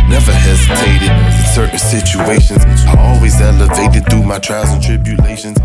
Never 0.09 0.33
hesitated 0.33 1.13
in 1.13 1.47
certain 1.55 1.79
situations. 1.79 2.65
I 2.87 2.97
always 2.99 3.41
elevated 3.41 4.09
through 4.09 4.23
my 4.25 4.39
trials 4.39 4.71
and 4.71 4.83
tribulations. 4.83 5.59